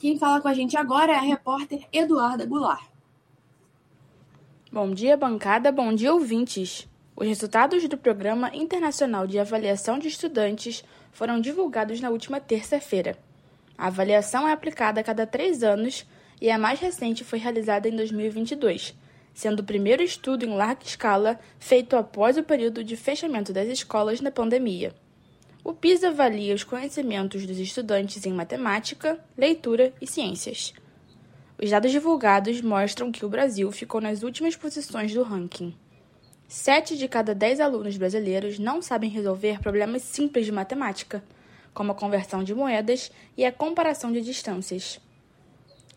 Quem 0.01 0.19
fala 0.19 0.41
com 0.41 0.49
a 0.49 0.55
gente 0.55 0.79
agora 0.79 1.13
é 1.13 1.17
a 1.17 1.21
repórter 1.21 1.87
Eduarda 1.93 2.47
Goulart. 2.47 2.89
Bom 4.73 4.93
dia, 4.95 5.17
bancada. 5.17 5.71
Bom 5.71 5.95
dia, 5.95 6.15
ouvintes. 6.15 6.89
Os 7.15 7.27
resultados 7.27 7.87
do 7.87 7.99
Programa 7.99 8.51
Internacional 8.55 9.27
de 9.27 9.39
Avaliação 9.39 9.99
de 9.99 10.09
Estudantes 10.09 10.83
foram 11.13 11.39
divulgados 11.39 12.01
na 12.01 12.09
última 12.09 12.41
terça-feira. 12.41 13.19
A 13.77 13.89
avaliação 13.89 14.49
é 14.49 14.53
aplicada 14.53 15.01
a 15.01 15.05
cada 15.05 15.27
três 15.27 15.63
anos 15.63 16.07
e 16.41 16.51
a 16.51 16.59
mais 16.59 16.81
recente 16.81 17.25
foi 17.25 17.39
realizada 17.39 17.89
em 17.89 17.95
2022, 17.95 18.95
sendo 19.35 19.61
o 19.61 19.65
primeiro 19.65 20.03
estudo 20.03 20.45
em 20.45 20.55
larga 20.55 20.85
escala 20.85 21.39
feito 21.59 21.97
após 21.97 22.37
o 22.37 22.43
período 22.43 22.83
de 22.83 22.97
fechamento 22.97 23.53
das 23.53 23.69
escolas 23.69 24.21
na 24.21 24.31
pandemia. 24.31 24.95
O 25.63 25.75
PISA 25.75 26.09
avalia 26.09 26.55
os 26.55 26.65
conhecimentos 26.65 27.47
dos 27.47 27.59
estudantes 27.59 28.25
em 28.25 28.33
matemática, 28.33 29.23
leitura 29.37 29.93
e 30.01 30.07
ciências. 30.07 30.73
Os 31.63 31.69
dados 31.69 31.91
divulgados 31.91 32.63
mostram 32.63 33.13
que 33.13 33.27
o 33.27 33.29
Brasil 33.29 33.71
ficou 33.71 34.01
nas 34.01 34.23
últimas 34.23 34.57
posições 34.57 35.13
do 35.13 35.23
ranking. 35.23 35.75
Sete 36.49 36.97
de 36.97 37.07
cada 37.07 37.35
dez 37.35 37.61
alunos 37.61 37.99
brasileiros 37.99 38.59
não 38.59 38.81
sabem 38.81 39.11
resolver 39.11 39.61
problemas 39.61 40.03
simples 40.03 40.47
de 40.47 40.53
matemática, 40.53 41.23
como 41.75 41.93
a 41.93 41.95
conversão 41.95 42.43
de 42.43 42.55
moedas 42.55 43.13
e 43.37 43.45
a 43.45 43.53
comparação 43.53 44.11
de 44.11 44.23
distâncias. 44.23 44.99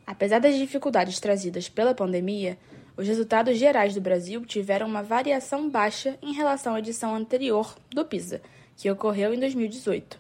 Apesar 0.06 0.40
das 0.40 0.56
dificuldades 0.56 1.20
trazidas 1.20 1.70
pela 1.70 1.94
pandemia, 1.94 2.58
os 2.96 3.08
resultados 3.08 3.58
gerais 3.58 3.94
do 3.94 4.02
Brasil 4.02 4.46
tiveram 4.46 4.88
uma 4.88 5.02
variação 5.02 5.70
baixa 5.70 6.18
em 6.22 6.34
relação 6.34 6.76
à 6.76 6.80
edição 6.80 7.16
anterior 7.16 7.76
do 7.90 8.06
PISA, 8.06 8.42
que 8.76 8.92
ocorreu 8.92 9.34
em 9.34 9.40
2018. 9.40 10.20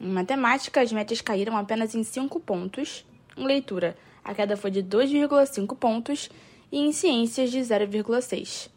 Em 0.00 0.08
matemática, 0.08 0.80
as 0.80 0.90
metas 0.90 1.20
caíram 1.20 1.56
apenas 1.56 1.94
em 1.94 2.02
5 2.02 2.40
pontos, 2.40 3.06
em 3.36 3.44
leitura, 3.44 3.96
a 4.24 4.34
queda 4.34 4.56
foi 4.56 4.70
de 4.70 4.82
2,5 4.82 5.76
pontos 5.76 6.28
e 6.70 6.78
em 6.78 6.92
ciências 6.92 7.50
de 7.50 7.58
0,6. 7.58 8.70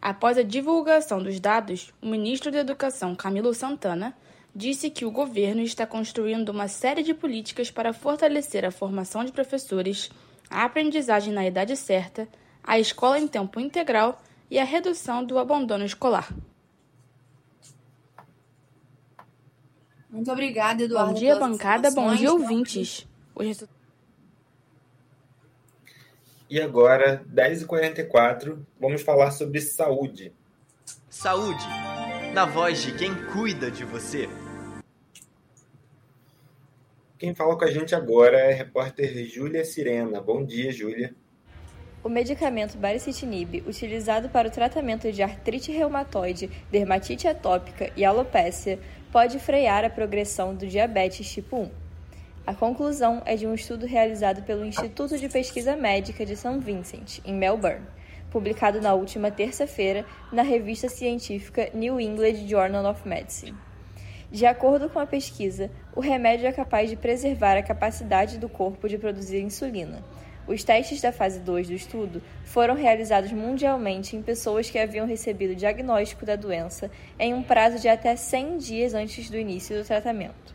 Após 0.00 0.36
a 0.36 0.42
divulgação 0.42 1.22
dos 1.22 1.40
dados, 1.40 1.92
o 2.02 2.06
ministro 2.06 2.50
da 2.50 2.58
Educação, 2.58 3.14
Camilo 3.14 3.54
Santana, 3.54 4.14
disse 4.54 4.88
que 4.88 5.04
o 5.04 5.10
governo 5.10 5.62
está 5.62 5.86
construindo 5.86 6.50
uma 6.50 6.68
série 6.68 7.02
de 7.02 7.12
políticas 7.12 7.70
para 7.70 7.92
fortalecer 7.92 8.64
a 8.64 8.70
formação 8.70 9.24
de 9.24 9.32
professores, 9.32 10.10
a 10.48 10.64
aprendizagem 10.64 11.32
na 11.32 11.44
idade 11.44 11.76
certa, 11.76 12.28
a 12.62 12.78
escola 12.78 13.18
em 13.18 13.26
tempo 13.26 13.58
integral 13.58 14.22
e 14.50 14.58
a 14.58 14.64
redução 14.64 15.24
do 15.24 15.38
abandono 15.38 15.84
escolar. 15.84 16.32
Muito 20.08 20.30
obrigada, 20.30 20.84
Eduardo. 20.84 21.12
Bom 21.12 21.18
dia, 21.18 21.36
bancada. 21.36 21.90
Bom 21.90 22.14
dia, 22.14 22.32
ouvintes. 22.32 23.04
E 26.48 26.60
agora, 26.60 27.24
10h44, 27.34 28.56
vamos 28.78 29.02
falar 29.02 29.32
sobre 29.32 29.60
saúde. 29.60 30.32
Saúde, 31.10 31.64
na 32.32 32.44
voz 32.44 32.82
de 32.82 32.92
quem 32.96 33.12
cuida 33.32 33.72
de 33.72 33.84
você. 33.84 34.28
Quem 37.24 37.34
fala 37.34 37.56
com 37.56 37.64
a 37.64 37.70
gente 37.70 37.94
agora 37.94 38.36
é 38.36 38.52
a 38.52 38.54
repórter 38.54 39.24
Júlia 39.24 39.64
Sirena. 39.64 40.20
Bom 40.20 40.44
dia, 40.44 40.70
Júlia. 40.70 41.14
O 42.02 42.08
medicamento 42.10 42.76
baricitinib, 42.76 43.64
utilizado 43.66 44.28
para 44.28 44.46
o 44.46 44.50
tratamento 44.50 45.10
de 45.10 45.22
artrite 45.22 45.72
reumatoide, 45.72 46.50
dermatite 46.70 47.26
atópica 47.26 47.90
e 47.96 48.04
alopécia, 48.04 48.78
pode 49.10 49.38
frear 49.38 49.86
a 49.86 49.88
progressão 49.88 50.54
do 50.54 50.66
diabetes 50.66 51.26
tipo 51.32 51.56
1. 51.60 51.70
A 52.46 52.54
conclusão 52.54 53.22
é 53.24 53.36
de 53.36 53.46
um 53.46 53.54
estudo 53.54 53.86
realizado 53.86 54.42
pelo 54.42 54.66
Instituto 54.66 55.16
de 55.16 55.26
Pesquisa 55.30 55.74
Médica 55.74 56.26
de 56.26 56.36
São 56.36 56.60
Vincent, 56.60 57.20
em 57.24 57.32
Melbourne, 57.32 57.86
publicado 58.30 58.82
na 58.82 58.92
última 58.92 59.30
terça-feira 59.30 60.04
na 60.30 60.42
revista 60.42 60.90
científica 60.90 61.70
New 61.72 61.98
England 61.98 62.46
Journal 62.46 62.84
of 62.84 63.08
Medicine. 63.08 63.56
De 64.34 64.46
acordo 64.46 64.90
com 64.90 64.98
a 64.98 65.06
pesquisa, 65.06 65.70
o 65.94 66.00
remédio 66.00 66.48
é 66.48 66.52
capaz 66.52 66.90
de 66.90 66.96
preservar 66.96 67.56
a 67.56 67.62
capacidade 67.62 68.36
do 68.36 68.48
corpo 68.48 68.88
de 68.88 68.98
produzir 68.98 69.40
insulina. 69.40 70.02
Os 70.44 70.64
testes 70.64 71.00
da 71.00 71.12
fase 71.12 71.38
2 71.38 71.68
do 71.68 71.72
estudo 71.72 72.20
foram 72.42 72.74
realizados 72.74 73.30
mundialmente 73.30 74.16
em 74.16 74.22
pessoas 74.22 74.68
que 74.68 74.76
haviam 74.76 75.06
recebido 75.06 75.52
o 75.52 75.54
diagnóstico 75.54 76.26
da 76.26 76.34
doença 76.34 76.90
em 77.16 77.32
um 77.32 77.44
prazo 77.44 77.78
de 77.78 77.88
até 77.88 78.16
100 78.16 78.58
dias 78.58 78.92
antes 78.92 79.30
do 79.30 79.38
início 79.38 79.78
do 79.80 79.86
tratamento. 79.86 80.52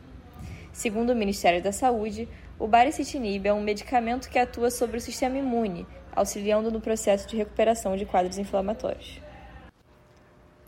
Segundo 0.74 1.12
o 1.12 1.16
Ministério 1.16 1.64
da 1.64 1.72
Saúde, 1.72 2.28
o 2.60 2.68
baricitinib 2.68 3.48
é 3.48 3.54
um 3.54 3.64
medicamento 3.64 4.30
que 4.30 4.38
atua 4.38 4.70
sobre 4.70 4.98
o 4.98 5.02
sistema 5.02 5.38
imune, 5.38 5.88
auxiliando 6.14 6.70
no 6.70 6.82
processo 6.82 7.30
de 7.30 7.38
recuperação 7.38 7.96
de 7.96 8.06
quadros 8.06 8.38
inflamatórios. 8.38 9.22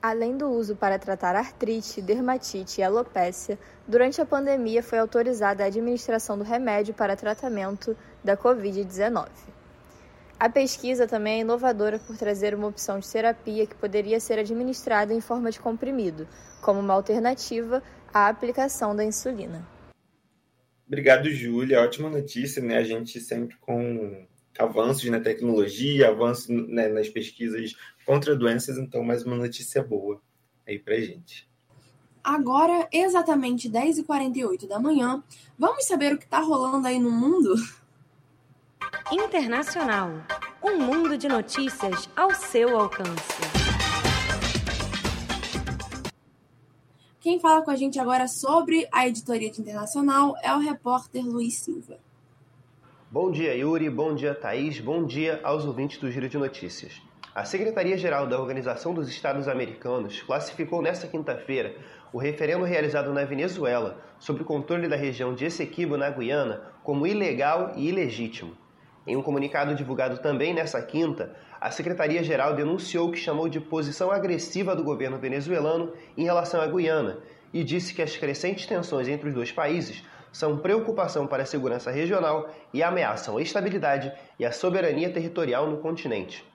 Além 0.01 0.35
do 0.35 0.49
uso 0.49 0.75
para 0.75 0.97
tratar 0.97 1.35
artrite, 1.35 2.01
dermatite 2.01 2.81
e 2.81 2.83
alopécia, 2.83 3.59
durante 3.87 4.19
a 4.19 4.25
pandemia 4.25 4.81
foi 4.81 4.97
autorizada 4.97 5.63
a 5.63 5.67
administração 5.67 6.37
do 6.39 6.43
remédio 6.43 6.91
para 6.91 7.15
tratamento 7.15 7.95
da 8.23 8.35
Covid-19. 8.35 9.29
A 10.39 10.49
pesquisa 10.49 11.05
também 11.05 11.35
é 11.35 11.41
inovadora 11.41 11.99
por 11.99 12.17
trazer 12.17 12.55
uma 12.55 12.65
opção 12.65 12.97
de 12.97 13.07
terapia 13.07 13.67
que 13.67 13.75
poderia 13.75 14.19
ser 14.19 14.39
administrada 14.39 15.13
em 15.13 15.21
forma 15.21 15.51
de 15.51 15.59
comprimido, 15.59 16.27
como 16.63 16.79
uma 16.79 16.95
alternativa 16.95 17.83
à 18.11 18.27
aplicação 18.27 18.95
da 18.95 19.03
insulina. 19.03 19.63
Obrigado, 20.87 21.29
Júlia. 21.29 21.79
Ótima 21.79 22.09
notícia, 22.09 22.59
né? 22.59 22.77
A 22.77 22.83
gente 22.83 23.19
sempre 23.19 23.55
com 23.57 24.25
avanços 24.57 25.09
na 25.09 25.19
tecnologia, 25.19 26.09
avanços 26.09 26.47
né, 26.49 26.87
nas 26.87 27.09
pesquisas 27.09 27.75
contra 28.05 28.35
doenças, 28.35 28.77
então 28.77 29.03
mais 29.03 29.23
uma 29.23 29.35
notícia 29.35 29.83
boa 29.83 30.21
aí 30.67 30.77
pra 30.77 30.99
gente. 30.99 31.49
Agora, 32.23 32.87
exatamente 32.91 33.69
10h48 33.69 34.67
da 34.67 34.79
manhã, 34.79 35.23
vamos 35.57 35.85
saber 35.85 36.13
o 36.13 36.17
que 36.17 36.25
está 36.25 36.39
rolando 36.39 36.87
aí 36.87 36.99
no 36.99 37.09
mundo? 37.09 37.55
Internacional. 39.11 40.11
Um 40.63 40.77
mundo 40.77 41.17
de 41.17 41.27
notícias 41.27 42.07
ao 42.15 42.33
seu 42.35 42.79
alcance. 42.79 43.41
Quem 47.19 47.39
fala 47.39 47.63
com 47.63 47.71
a 47.71 47.75
gente 47.75 47.99
agora 47.99 48.27
sobre 48.27 48.87
a 48.91 49.07
editoria 49.07 49.49
de 49.49 49.61
internacional 49.61 50.35
é 50.43 50.53
o 50.53 50.59
repórter 50.59 51.23
Luiz 51.23 51.55
Silva. 51.59 51.99
Bom 53.13 53.29
dia, 53.29 53.53
Yuri. 53.53 53.89
Bom 53.89 54.15
dia, 54.15 54.33
Thaís. 54.33 54.79
Bom 54.79 55.05
dia 55.05 55.41
aos 55.43 55.65
ouvintes 55.65 55.97
do 55.97 56.09
Giro 56.09 56.29
de 56.29 56.37
Notícias. 56.37 57.01
A 57.35 57.43
Secretaria-Geral 57.43 58.25
da 58.25 58.39
Organização 58.39 58.93
dos 58.93 59.09
Estados 59.09 59.49
Americanos 59.49 60.21
classificou 60.21 60.81
nesta 60.81 61.07
quinta-feira 61.07 61.75
o 62.13 62.17
referendo 62.17 62.63
realizado 62.63 63.11
na 63.11 63.25
Venezuela 63.25 64.01
sobre 64.17 64.43
o 64.43 64.45
controle 64.45 64.87
da 64.87 64.95
região 64.95 65.35
de 65.35 65.43
Essequibo, 65.43 65.97
na 65.97 66.09
Guiana, 66.09 66.61
como 66.85 67.05
ilegal 67.05 67.73
e 67.75 67.89
ilegítimo. 67.89 68.55
Em 69.05 69.17
um 69.17 69.21
comunicado 69.21 69.75
divulgado 69.75 70.19
também 70.19 70.53
nesta 70.53 70.81
quinta, 70.81 71.35
a 71.59 71.69
Secretaria-Geral 71.69 72.55
denunciou 72.55 73.09
o 73.09 73.11
que 73.11 73.19
chamou 73.19 73.49
de 73.49 73.59
posição 73.59 74.09
agressiva 74.09 74.73
do 74.73 74.85
governo 74.85 75.19
venezuelano 75.19 75.91
em 76.15 76.23
relação 76.23 76.61
à 76.61 76.67
Guiana 76.67 77.17
e 77.53 77.61
disse 77.61 77.93
que 77.93 78.01
as 78.01 78.15
crescentes 78.15 78.65
tensões 78.65 79.09
entre 79.09 79.27
os 79.27 79.35
dois 79.35 79.51
países 79.51 80.01
são 80.31 80.57
preocupação 80.57 81.27
para 81.27 81.43
a 81.43 81.45
segurança 81.45 81.91
regional 81.91 82.49
e 82.73 82.81
ameaçam 82.81 83.37
a 83.37 83.41
estabilidade 83.41 84.11
e 84.39 84.45
a 84.45 84.51
soberania 84.51 85.11
territorial 85.11 85.69
no 85.69 85.77
continente. 85.77 86.45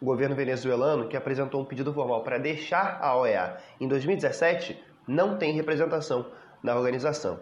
O 0.00 0.04
governo 0.04 0.36
venezuelano, 0.36 1.08
que 1.08 1.16
apresentou 1.16 1.60
um 1.60 1.64
pedido 1.64 1.92
formal 1.92 2.22
para 2.22 2.38
deixar 2.38 2.98
a 3.00 3.16
OEA 3.16 3.58
em 3.80 3.88
2017, 3.88 4.78
não 5.08 5.38
tem 5.38 5.52
representação 5.52 6.26
na 6.62 6.76
organização. 6.76 7.38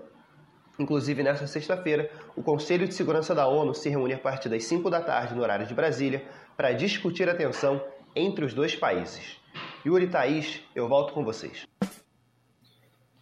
Inclusive, 0.79 1.23
nesta 1.23 1.47
sexta-feira, 1.47 2.11
o 2.35 2.43
Conselho 2.43 2.89
de 2.89 2.95
Segurança 2.95 3.35
da 3.35 3.47
ONU 3.47 3.75
se 3.75 3.89
reúne 3.89 4.15
a 4.15 4.19
partir 4.19 4.49
das 4.49 4.65
5 4.65 4.89
da 4.89 5.01
tarde 5.01 5.35
no 5.35 5.43
horário 5.43 5.67
de 5.67 5.75
Brasília 5.75 6.25
para 6.57 6.73
discutir 6.73 7.29
a 7.29 7.35
tensão 7.35 7.83
entre 8.17 8.45
os 8.45 8.55
dois 8.55 8.75
países. 8.75 9.41
Yuri 9.85 10.09
Thaís, 10.09 10.63
eu 10.75 10.89
volto 10.89 11.13
com 11.13 11.25
vocês. 11.25 11.67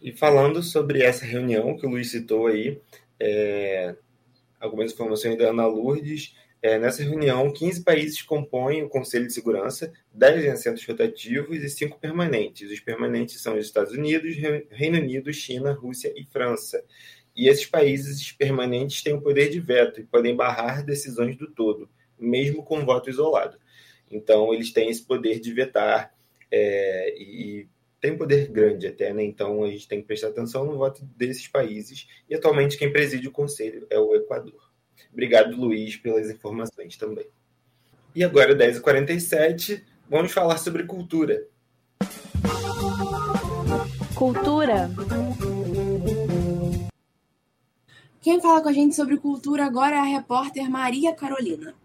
E 0.01 0.11
falando 0.11 0.63
sobre 0.63 1.03
essa 1.03 1.25
reunião 1.25 1.77
que 1.77 1.85
o 1.85 1.89
Luiz 1.89 2.09
citou 2.09 2.47
aí, 2.47 2.81
é... 3.19 3.95
algumas 4.59 4.91
informações 4.91 5.37
da 5.37 5.49
Ana 5.49 5.67
Lourdes. 5.67 6.35
É, 6.63 6.77
nessa 6.77 7.03
reunião, 7.03 7.51
15 7.51 7.83
países 7.83 8.21
compõem 8.21 8.83
o 8.83 8.89
Conselho 8.89 9.25
de 9.25 9.33
Segurança, 9.33 9.91
10 10.13 10.45
em 10.45 10.49
assentos 10.49 10.85
rotativos 10.85 11.63
e 11.63 11.69
5 11.69 11.99
permanentes. 11.99 12.69
Os 12.71 12.79
permanentes 12.79 13.41
são 13.41 13.57
os 13.57 13.65
Estados 13.65 13.93
Unidos, 13.93 14.35
Reino 14.69 14.99
Unido, 14.99 15.33
China, 15.33 15.73
Rússia 15.73 16.13
e 16.15 16.23
França. 16.25 16.83
E 17.35 17.47
esses 17.47 17.65
países 17.65 18.31
permanentes 18.31 19.01
têm 19.01 19.13
o 19.13 19.21
poder 19.21 19.49
de 19.49 19.59
veto 19.59 20.01
e 20.01 20.03
podem 20.03 20.35
barrar 20.35 20.85
decisões 20.85 21.35
do 21.35 21.49
todo, 21.49 21.89
mesmo 22.19 22.63
com 22.63 22.85
voto 22.85 23.09
isolado. 23.09 23.57
Então, 24.09 24.53
eles 24.53 24.71
têm 24.71 24.89
esse 24.89 25.03
poder 25.03 25.39
de 25.39 25.51
vetar 25.53 26.13
é, 26.51 27.15
e 27.17 27.67
tem 28.01 28.17
poder 28.17 28.47
grande 28.47 28.87
até, 28.87 29.13
né? 29.13 29.23
Então, 29.23 29.63
a 29.63 29.69
gente 29.69 29.87
tem 29.87 30.01
que 30.01 30.07
prestar 30.07 30.29
atenção 30.29 30.65
no 30.65 30.75
voto 30.75 31.05
desses 31.15 31.47
países. 31.47 32.07
E, 32.27 32.33
atualmente, 32.33 32.75
quem 32.75 32.91
preside 32.91 33.27
o 33.27 33.31
Conselho 33.31 33.85
é 33.91 33.99
o 33.99 34.15
Equador. 34.15 34.71
Obrigado, 35.13 35.55
Luiz, 35.55 35.95
pelas 35.95 36.29
informações 36.29 36.97
também. 36.97 37.27
E 38.15 38.23
agora, 38.23 38.55
10h47, 38.55 39.83
vamos 40.09 40.31
falar 40.31 40.57
sobre 40.57 40.83
cultura. 40.83 41.47
Cultura. 44.15 44.89
Quem 48.19 48.41
fala 48.41 48.61
com 48.61 48.69
a 48.69 48.73
gente 48.73 48.95
sobre 48.95 49.17
cultura 49.17 49.65
agora 49.65 49.95
é 49.95 49.99
a 49.99 50.03
repórter 50.03 50.69
Maria 50.69 51.13
Carolina. 51.13 51.75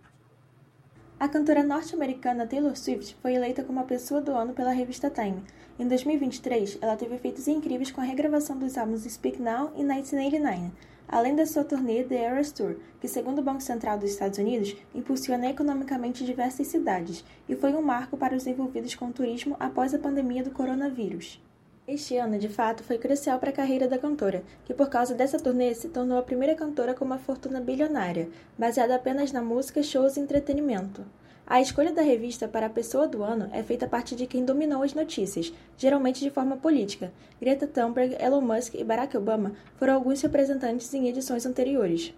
A 1.18 1.28
cantora 1.28 1.62
norte-americana 1.62 2.46
Taylor 2.46 2.76
Swift 2.76 3.16
foi 3.22 3.34
eleita 3.34 3.64
como 3.64 3.80
a 3.80 3.84
pessoa 3.84 4.20
do 4.20 4.32
ano 4.32 4.52
pela 4.52 4.70
revista 4.70 5.08
Time. 5.08 5.42
Em 5.78 5.86
2023, 5.86 6.78
ela 6.80 6.96
teve 6.96 7.18
feitos 7.18 7.46
incríveis 7.46 7.90
com 7.90 8.00
a 8.00 8.04
regravação 8.04 8.58
dos 8.58 8.78
álbuns 8.78 9.02
Speak 9.02 9.42
Now 9.42 9.72
e 9.76 9.84
1989, 9.84 10.70
além 11.06 11.36
da 11.36 11.44
sua 11.44 11.64
turnê 11.64 12.02
The 12.02 12.16
Eras 12.16 12.50
Tour, 12.50 12.76
que, 12.98 13.06
segundo 13.06 13.40
o 13.40 13.42
Banco 13.42 13.60
Central 13.60 13.98
dos 13.98 14.10
Estados 14.10 14.38
Unidos, 14.38 14.74
impulsiona 14.94 15.50
economicamente 15.50 16.24
diversas 16.24 16.68
cidades 16.68 17.22
e 17.46 17.54
foi 17.54 17.74
um 17.74 17.82
marco 17.82 18.16
para 18.16 18.34
os 18.34 18.46
envolvidos 18.46 18.94
com 18.94 19.08
o 19.08 19.12
turismo 19.12 19.54
após 19.60 19.92
a 19.92 19.98
pandemia 19.98 20.42
do 20.42 20.50
coronavírus. 20.50 21.42
Este 21.86 22.16
ano, 22.16 22.38
de 22.38 22.48
fato, 22.48 22.82
foi 22.82 22.96
crucial 22.96 23.38
para 23.38 23.50
a 23.50 23.52
carreira 23.52 23.86
da 23.86 23.98
cantora, 23.98 24.42
que 24.64 24.72
por 24.72 24.88
causa 24.88 25.14
dessa 25.14 25.38
turnê 25.38 25.74
se 25.74 25.88
tornou 25.88 26.16
a 26.16 26.22
primeira 26.22 26.54
cantora 26.54 26.94
com 26.94 27.04
uma 27.04 27.18
fortuna 27.18 27.60
bilionária, 27.60 28.30
baseada 28.58 28.96
apenas 28.96 29.30
na 29.30 29.42
música, 29.42 29.82
shows 29.82 30.16
e 30.16 30.20
entretenimento. 30.20 31.04
A 31.48 31.60
escolha 31.60 31.92
da 31.92 32.02
revista 32.02 32.48
para 32.48 32.66
a 32.66 32.70
pessoa 32.70 33.06
do 33.06 33.22
ano 33.22 33.48
é 33.52 33.62
feita 33.62 33.86
a 33.86 33.88
partir 33.88 34.16
de 34.16 34.26
quem 34.26 34.44
dominou 34.44 34.82
as 34.82 34.94
notícias, 34.94 35.52
geralmente 35.78 36.18
de 36.18 36.28
forma 36.28 36.56
política. 36.56 37.12
Greta 37.40 37.68
Thunberg, 37.68 38.16
Elon 38.20 38.40
Musk 38.40 38.74
e 38.74 38.82
Barack 38.82 39.16
Obama 39.16 39.52
foram 39.76 39.94
alguns 39.94 40.20
representantes 40.20 40.92
em 40.92 41.06
edições 41.06 41.46
anteriores. 41.46 42.12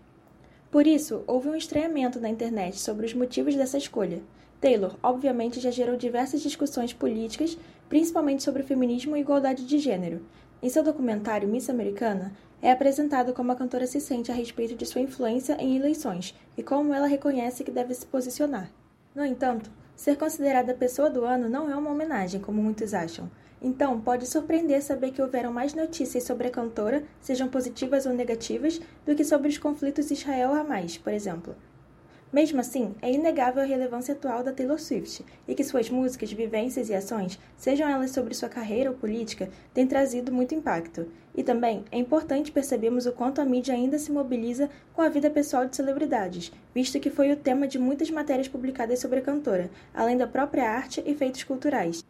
Por 0.70 0.86
isso, 0.86 1.24
houve 1.26 1.50
um 1.50 1.54
estranhamento 1.54 2.18
na 2.18 2.30
internet 2.30 2.80
sobre 2.80 3.04
os 3.04 3.12
motivos 3.12 3.54
dessa 3.54 3.76
escolha. 3.76 4.22
Taylor, 4.62 4.96
obviamente, 5.02 5.60
já 5.60 5.70
gerou 5.70 5.98
diversas 5.98 6.40
discussões 6.40 6.94
políticas, 6.94 7.58
principalmente 7.86 8.42
sobre 8.42 8.62
feminismo 8.62 9.14
e 9.14 9.20
igualdade 9.20 9.66
de 9.66 9.78
gênero. 9.78 10.22
Em 10.62 10.70
seu 10.70 10.82
documentário 10.82 11.46
Miss 11.46 11.68
Americana, 11.68 12.32
é 12.62 12.72
apresentado 12.72 13.34
como 13.34 13.52
a 13.52 13.56
cantora 13.56 13.86
se 13.86 14.00
sente 14.00 14.32
a 14.32 14.34
respeito 14.34 14.74
de 14.74 14.86
sua 14.86 15.02
influência 15.02 15.54
em 15.60 15.76
eleições 15.76 16.34
e 16.56 16.62
como 16.62 16.94
ela 16.94 17.06
reconhece 17.06 17.62
que 17.62 17.70
deve 17.70 17.92
se 17.92 18.06
posicionar. 18.06 18.70
No 19.18 19.26
entanto, 19.26 19.68
ser 19.96 20.16
considerada 20.16 20.72
pessoa 20.72 21.10
do 21.10 21.24
ano 21.24 21.48
não 21.48 21.68
é 21.68 21.74
uma 21.74 21.90
homenagem, 21.90 22.40
como 22.40 22.62
muitos 22.62 22.94
acham. 22.94 23.28
Então, 23.60 24.00
pode 24.00 24.28
surpreender 24.28 24.80
saber 24.80 25.10
que 25.10 25.20
houveram 25.20 25.52
mais 25.52 25.74
notícias 25.74 26.22
sobre 26.22 26.46
a 26.46 26.50
cantora, 26.52 27.02
sejam 27.20 27.48
positivas 27.48 28.06
ou 28.06 28.12
negativas, 28.12 28.80
do 29.04 29.16
que 29.16 29.24
sobre 29.24 29.48
os 29.48 29.58
conflitos 29.58 30.12
Israel-Hamas, 30.12 30.98
por 30.98 31.12
exemplo. 31.12 31.56
Mesmo 32.30 32.60
assim, 32.60 32.94
é 33.00 33.10
inegável 33.10 33.62
a 33.62 33.66
relevância 33.66 34.12
atual 34.12 34.42
da 34.42 34.52
Taylor 34.52 34.78
Swift 34.78 35.24
e 35.46 35.54
que 35.54 35.64
suas 35.64 35.88
músicas, 35.88 36.30
vivências 36.30 36.90
e 36.90 36.94
ações, 36.94 37.38
sejam 37.56 37.88
elas 37.88 38.10
sobre 38.10 38.34
sua 38.34 38.50
carreira 38.50 38.90
ou 38.90 38.96
política, 38.96 39.48
têm 39.72 39.86
trazido 39.86 40.30
muito 40.30 40.54
impacto. 40.54 41.06
E 41.34 41.42
também 41.42 41.86
é 41.90 41.98
importante 41.98 42.52
percebermos 42.52 43.06
o 43.06 43.12
quanto 43.12 43.40
a 43.40 43.46
mídia 43.46 43.72
ainda 43.72 43.98
se 43.98 44.12
mobiliza 44.12 44.68
com 44.92 45.00
a 45.00 45.08
vida 45.08 45.30
pessoal 45.30 45.64
de 45.64 45.74
celebridades, 45.74 46.52
visto 46.74 47.00
que 47.00 47.08
foi 47.08 47.32
o 47.32 47.36
tema 47.36 47.66
de 47.66 47.78
muitas 47.78 48.10
matérias 48.10 48.46
publicadas 48.48 48.98
sobre 48.98 49.20
a 49.20 49.22
cantora, 49.22 49.70
além 49.94 50.16
da 50.16 50.26
própria 50.26 50.70
arte 50.70 51.02
e 51.06 51.14
feitos 51.14 51.44
culturais. 51.44 52.04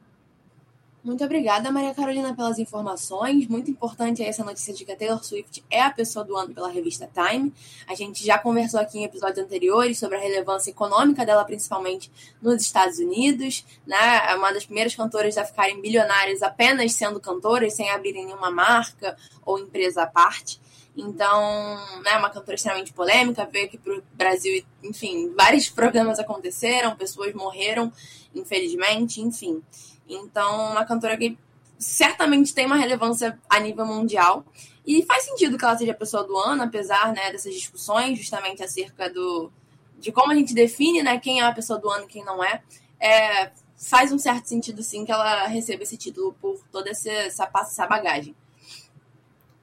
Muito 1.02 1.24
obrigada, 1.24 1.70
Maria 1.70 1.94
Carolina, 1.94 2.34
pelas 2.34 2.58
informações. 2.58 3.46
Muito 3.46 3.70
importante 3.70 4.22
essa 4.22 4.44
notícia 4.44 4.74
de 4.74 4.84
que 4.84 4.90
a 4.90 4.96
Taylor 4.96 5.22
Swift 5.22 5.64
é 5.70 5.80
a 5.80 5.90
pessoa 5.90 6.24
do 6.24 6.36
ano 6.36 6.52
pela 6.52 6.68
revista 6.68 7.08
Time. 7.14 7.52
A 7.86 7.94
gente 7.94 8.26
já 8.26 8.36
conversou 8.36 8.80
aqui 8.80 8.98
em 8.98 9.04
episódios 9.04 9.38
anteriores 9.38 9.98
sobre 9.98 10.16
a 10.16 10.20
relevância 10.20 10.70
econômica 10.70 11.24
dela, 11.24 11.44
principalmente 11.44 12.10
nos 12.42 12.60
Estados 12.62 12.98
Unidos. 12.98 13.64
Né? 13.86 13.96
É 14.28 14.34
uma 14.34 14.52
das 14.52 14.64
primeiras 14.64 14.94
cantoras 14.94 15.38
a 15.38 15.44
ficarem 15.44 15.80
bilionárias 15.80 16.42
apenas 16.42 16.92
sendo 16.94 17.20
cantoras, 17.20 17.74
sem 17.74 17.88
abrirem 17.90 18.26
nenhuma 18.26 18.50
marca 18.50 19.16
ou 19.46 19.58
empresa 19.58 20.02
à 20.02 20.06
parte. 20.06 20.60
Então, 20.96 21.76
né, 22.02 22.16
uma 22.18 22.28
cantora 22.28 22.56
extremamente 22.56 22.92
polêmica, 22.92 23.46
veio 23.46 23.66
aqui 23.66 23.78
para 23.78 23.96
o 23.96 24.02
Brasil, 24.14 24.64
enfim, 24.82 25.32
vários 25.36 25.68
problemas 25.70 26.18
aconteceram, 26.18 26.96
pessoas 26.96 27.32
morreram, 27.34 27.92
infelizmente, 28.34 29.20
enfim. 29.20 29.62
Então, 30.08 30.72
uma 30.72 30.84
cantora 30.84 31.16
que 31.16 31.36
certamente 31.78 32.52
tem 32.52 32.66
uma 32.66 32.76
relevância 32.76 33.38
a 33.48 33.60
nível 33.60 33.86
mundial. 33.86 34.44
E 34.86 35.04
faz 35.04 35.24
sentido 35.24 35.56
que 35.56 35.64
ela 35.64 35.76
seja 35.76 35.92
a 35.92 35.94
pessoa 35.94 36.24
do 36.24 36.36
ano, 36.36 36.62
apesar 36.62 37.12
né, 37.12 37.30
dessas 37.30 37.54
discussões, 37.54 38.18
justamente 38.18 38.62
acerca 38.62 39.08
do, 39.08 39.52
de 39.98 40.10
como 40.10 40.32
a 40.32 40.34
gente 40.34 40.54
define 40.54 41.02
né, 41.02 41.18
quem 41.18 41.40
é 41.40 41.44
a 41.44 41.52
pessoa 41.52 41.78
do 41.78 41.88
ano 41.90 42.04
e 42.04 42.08
quem 42.08 42.24
não 42.24 42.42
é. 42.42 42.62
é. 43.00 43.50
Faz 43.80 44.10
um 44.10 44.18
certo 44.18 44.46
sentido, 44.46 44.82
sim, 44.82 45.04
que 45.04 45.12
ela 45.12 45.46
receba 45.46 45.84
esse 45.84 45.96
título 45.96 46.34
por 46.40 46.60
toda 46.72 46.90
essa, 46.90 47.12
essa, 47.12 47.86
bagagem. 47.86 48.34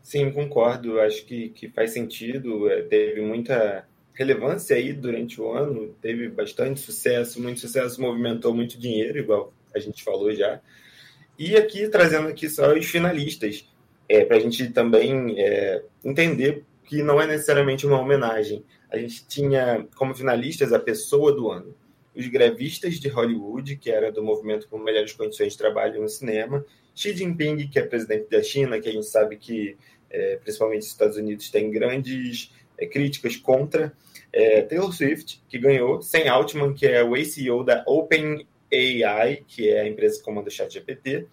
Sim, 0.01 0.31
concordo. 0.31 1.01
Acho 1.01 1.25
que, 1.25 1.49
que 1.49 1.67
faz 1.67 1.91
sentido. 1.91 2.69
É, 2.69 2.83
teve 2.83 3.19
muita 3.19 3.85
relevância 4.13 4.77
aí 4.77 4.93
durante 4.93 5.41
o 5.41 5.51
ano, 5.51 5.93
teve 6.01 6.29
bastante 6.29 6.79
sucesso, 6.79 7.41
muito 7.41 7.59
sucesso, 7.59 8.01
movimentou 8.01 8.53
muito 8.53 8.79
dinheiro, 8.79 9.19
igual 9.19 9.51
a 9.75 9.79
gente 9.79 10.03
falou 10.03 10.33
já. 10.33 10.61
E 11.37 11.55
aqui, 11.55 11.87
trazendo 11.89 12.27
aqui 12.27 12.49
só 12.49 12.73
os 12.73 12.85
finalistas, 12.85 13.67
é, 14.07 14.23
para 14.23 14.37
a 14.37 14.39
gente 14.39 14.69
também 14.69 15.35
é, 15.39 15.83
entender 16.03 16.63
que 16.85 17.03
não 17.03 17.21
é 17.21 17.27
necessariamente 17.27 17.85
uma 17.85 17.99
homenagem. 17.99 18.63
A 18.89 18.97
gente 18.97 19.27
tinha 19.27 19.85
como 19.95 20.15
finalistas 20.15 20.71
a 20.71 20.79
pessoa 20.79 21.33
do 21.33 21.49
ano, 21.49 21.75
os 22.15 22.27
grevistas 22.27 22.99
de 22.99 23.09
Hollywood, 23.09 23.75
que 23.75 23.91
era 23.91 24.11
do 24.11 24.23
movimento 24.23 24.67
por 24.69 24.81
melhores 24.81 25.11
condições 25.11 25.53
de 25.53 25.57
trabalho 25.57 26.01
no 26.01 26.07
cinema, 26.07 26.65
Xi 26.93 27.13
Jinping, 27.13 27.67
que 27.67 27.77
é 27.77 27.81
presidente 27.81 28.29
da 28.29 28.41
China, 28.41 28.79
que 28.79 28.87
a 28.87 28.91
gente 28.91 29.07
sabe 29.07 29.35
que, 29.35 29.75
é, 30.09 30.37
principalmente 30.37 30.83
os 30.83 30.87
Estados 30.87 31.17
Unidos, 31.17 31.49
tem 31.49 31.69
grandes 31.69 32.53
é, 32.77 32.85
críticas 32.85 33.35
contra, 33.35 33.91
é, 34.31 34.61
Taylor 34.61 34.93
Swift, 34.93 35.41
que 35.49 35.59
ganhou, 35.59 36.01
Sam 36.01 36.29
Altman, 36.31 36.73
que 36.73 36.87
é 36.87 37.03
o 37.03 37.15
CEO 37.25 37.63
da 37.63 37.83
Open 37.85 38.47
AI, 38.71 39.43
que 39.47 39.69
é 39.69 39.81
a 39.81 39.87
empresa 39.87 40.17
que 40.17 40.23
comanda 40.23 40.49
o 40.49 40.51
ChatGPT, 40.51 41.27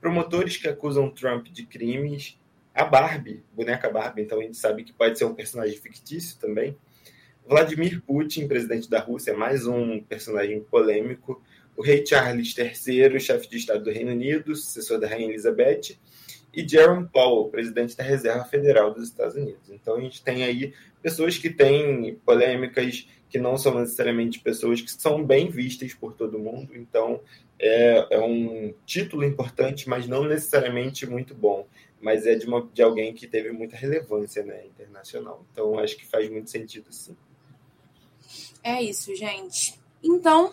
promotores 0.00 0.56
que 0.56 0.68
acusam 0.68 1.10
Trump 1.10 1.46
de 1.48 1.66
crimes, 1.66 2.38
a 2.74 2.84
Barbie, 2.84 3.42
boneca 3.52 3.90
Barbie, 3.90 4.22
então 4.22 4.38
a 4.38 4.42
gente 4.42 4.56
sabe 4.56 4.84
que 4.84 4.92
pode 4.92 5.18
ser 5.18 5.24
um 5.24 5.34
personagem 5.34 5.76
fictício 5.76 6.38
também. 6.38 6.76
Vladimir 7.48 8.02
Putin, 8.02 8.46
presidente 8.46 8.90
da 8.90 9.00
Rússia, 9.00 9.34
mais 9.36 9.66
um 9.66 10.00
personagem 10.00 10.60
polêmico. 10.60 11.42
O 11.76 11.82
rei 11.82 12.04
Charles 12.04 12.54
III, 12.56 13.18
chefe 13.18 13.48
de 13.48 13.56
Estado 13.56 13.84
do 13.84 13.90
Reino 13.90 14.12
Unido, 14.12 14.54
sucessor 14.54 15.00
da 15.00 15.08
Rainha 15.08 15.28
Elizabeth. 15.28 15.96
E 16.52 16.66
Jerome 16.66 17.08
Powell, 17.08 17.48
presidente 17.50 17.96
da 17.96 18.04
Reserva 18.04 18.44
Federal 18.44 18.92
dos 18.92 19.04
Estados 19.04 19.34
Unidos. 19.34 19.70
Então 19.70 19.96
a 19.96 20.00
gente 20.00 20.22
tem 20.22 20.44
aí 20.44 20.74
pessoas 21.02 21.38
que 21.38 21.48
têm 21.48 22.16
polêmicas 22.24 23.08
que 23.28 23.38
não 23.38 23.56
são 23.56 23.78
necessariamente 23.78 24.40
pessoas 24.40 24.80
que 24.80 24.90
são 24.90 25.24
bem 25.24 25.50
vistas 25.50 25.94
por 25.94 26.14
todo 26.14 26.38
mundo. 26.38 26.74
Então, 26.74 27.20
é, 27.58 28.06
é 28.10 28.20
um 28.20 28.72
título 28.86 29.24
importante, 29.24 29.88
mas 29.88 30.06
não 30.06 30.24
necessariamente 30.24 31.06
muito 31.06 31.34
bom. 31.34 31.66
Mas 32.00 32.26
é 32.26 32.34
de, 32.34 32.46
uma, 32.46 32.68
de 32.72 32.82
alguém 32.82 33.12
que 33.12 33.26
teve 33.26 33.50
muita 33.50 33.76
relevância 33.76 34.44
né, 34.44 34.66
internacional. 34.66 35.44
Então, 35.52 35.78
acho 35.78 35.96
que 35.96 36.06
faz 36.06 36.30
muito 36.30 36.48
sentido, 36.48 36.92
sim. 36.92 37.16
É 38.62 38.82
isso, 38.82 39.14
gente. 39.16 39.78
Então, 40.02 40.52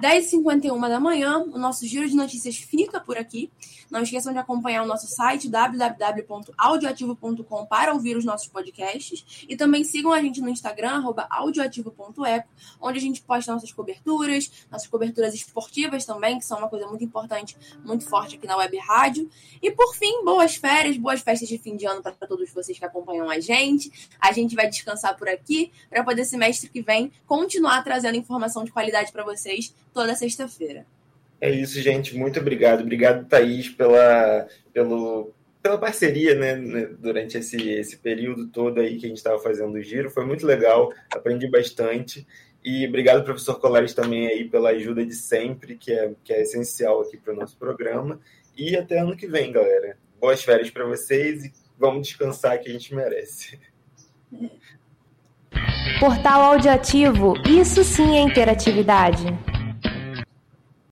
10h51 0.00 0.88
da 0.88 0.98
manhã, 0.98 1.38
o 1.38 1.58
nosso 1.58 1.86
giro 1.86 2.08
de 2.08 2.16
notícias 2.16 2.56
fica 2.56 2.98
por 3.00 3.16
aqui. 3.16 3.48
Não 3.90 4.02
esqueçam 4.02 4.32
de 4.32 4.38
acompanhar 4.40 4.82
o 4.82 4.86
nosso 4.86 5.06
site 5.06 5.48
www.audioativo.com 5.48 7.66
para 7.66 7.92
ouvir 7.92 8.16
os 8.16 8.24
nossos 8.24 8.48
podcasts. 8.48 9.44
E 9.48 9.56
também 9.56 9.84
sigam 9.84 10.12
a 10.12 10.20
gente 10.20 10.40
no 10.40 10.48
Instagram, 10.48 11.04
audioativo.eco, 11.30 12.48
onde 12.80 12.98
a 12.98 13.00
gente 13.00 13.22
posta 13.22 13.52
nossas 13.52 13.70
coberturas, 13.72 14.50
nossas 14.68 14.88
coberturas 14.88 15.32
esportivas 15.32 16.04
também, 16.04 16.40
que 16.40 16.44
são 16.44 16.58
uma 16.58 16.68
coisa 16.68 16.88
muito 16.88 17.04
importante, 17.04 17.56
muito 17.84 18.04
forte 18.04 18.34
aqui 18.34 18.48
na 18.48 18.56
Web 18.56 18.76
Rádio. 18.78 19.30
E 19.62 19.70
por 19.70 19.94
fim, 19.94 20.24
boas 20.24 20.56
férias, 20.56 20.96
boas 20.96 21.20
festas 21.20 21.48
de 21.48 21.56
fim 21.56 21.76
de 21.76 21.86
ano 21.86 22.02
para 22.02 22.10
todos 22.12 22.52
vocês 22.52 22.76
que 22.76 22.84
acompanham 22.84 23.30
a 23.30 23.38
gente. 23.38 23.92
A 24.18 24.32
gente 24.32 24.56
vai 24.56 24.68
descansar 24.68 25.16
por 25.16 25.28
aqui 25.28 25.70
para 25.88 26.02
poder 26.02 26.24
semestre 26.24 26.68
que 26.68 26.82
vem 26.82 27.12
continuar 27.26 27.84
trazendo 27.84 28.16
informação 28.16 28.64
de 28.64 28.72
qualidade 28.72 29.12
para 29.12 29.22
vocês 29.22 29.72
toda 29.94 30.14
sexta-feira. 30.16 30.84
É 31.40 31.50
isso, 31.50 31.80
gente. 31.80 32.16
Muito 32.16 32.40
obrigado. 32.40 32.80
Obrigado, 32.80 33.26
Thaís, 33.26 33.68
pela, 33.68 34.46
pelo, 34.72 35.32
pela 35.62 35.78
parceria 35.78 36.34
né, 36.34 36.56
né 36.56 36.86
durante 36.98 37.38
esse, 37.38 37.70
esse 37.70 37.96
período 37.96 38.48
todo 38.48 38.80
aí 38.80 38.98
que 38.98 39.06
a 39.06 39.08
gente 39.08 39.18
estava 39.18 39.38
fazendo 39.38 39.74
o 39.74 39.82
giro. 39.82 40.10
Foi 40.10 40.26
muito 40.26 40.44
legal, 40.46 40.92
aprendi 41.10 41.48
bastante. 41.48 42.26
E 42.64 42.86
obrigado, 42.86 43.24
professor 43.24 43.60
Colares, 43.60 43.92
também 43.92 44.26
aí 44.26 44.48
pela 44.48 44.70
ajuda 44.70 45.04
de 45.04 45.14
sempre, 45.14 45.76
que 45.76 45.92
é, 45.92 46.12
que 46.24 46.32
é 46.32 46.42
essencial 46.42 47.02
aqui 47.02 47.18
para 47.18 47.34
o 47.34 47.36
nosso 47.36 47.56
programa. 47.58 48.18
E 48.56 48.76
até 48.76 48.98
ano 48.98 49.16
que 49.16 49.26
vem, 49.26 49.52
galera. 49.52 49.98
Boas 50.18 50.42
férias 50.42 50.70
para 50.70 50.86
vocês 50.86 51.44
e 51.44 51.52
vamos 51.78 52.08
descansar 52.08 52.58
que 52.58 52.70
a 52.70 52.72
gente 52.72 52.94
merece. 52.94 53.58
Portal 56.00 56.40
Audiativo, 56.40 57.34
isso 57.46 57.84
sim 57.84 58.16
é 58.16 58.20
interatividade. 58.20 59.26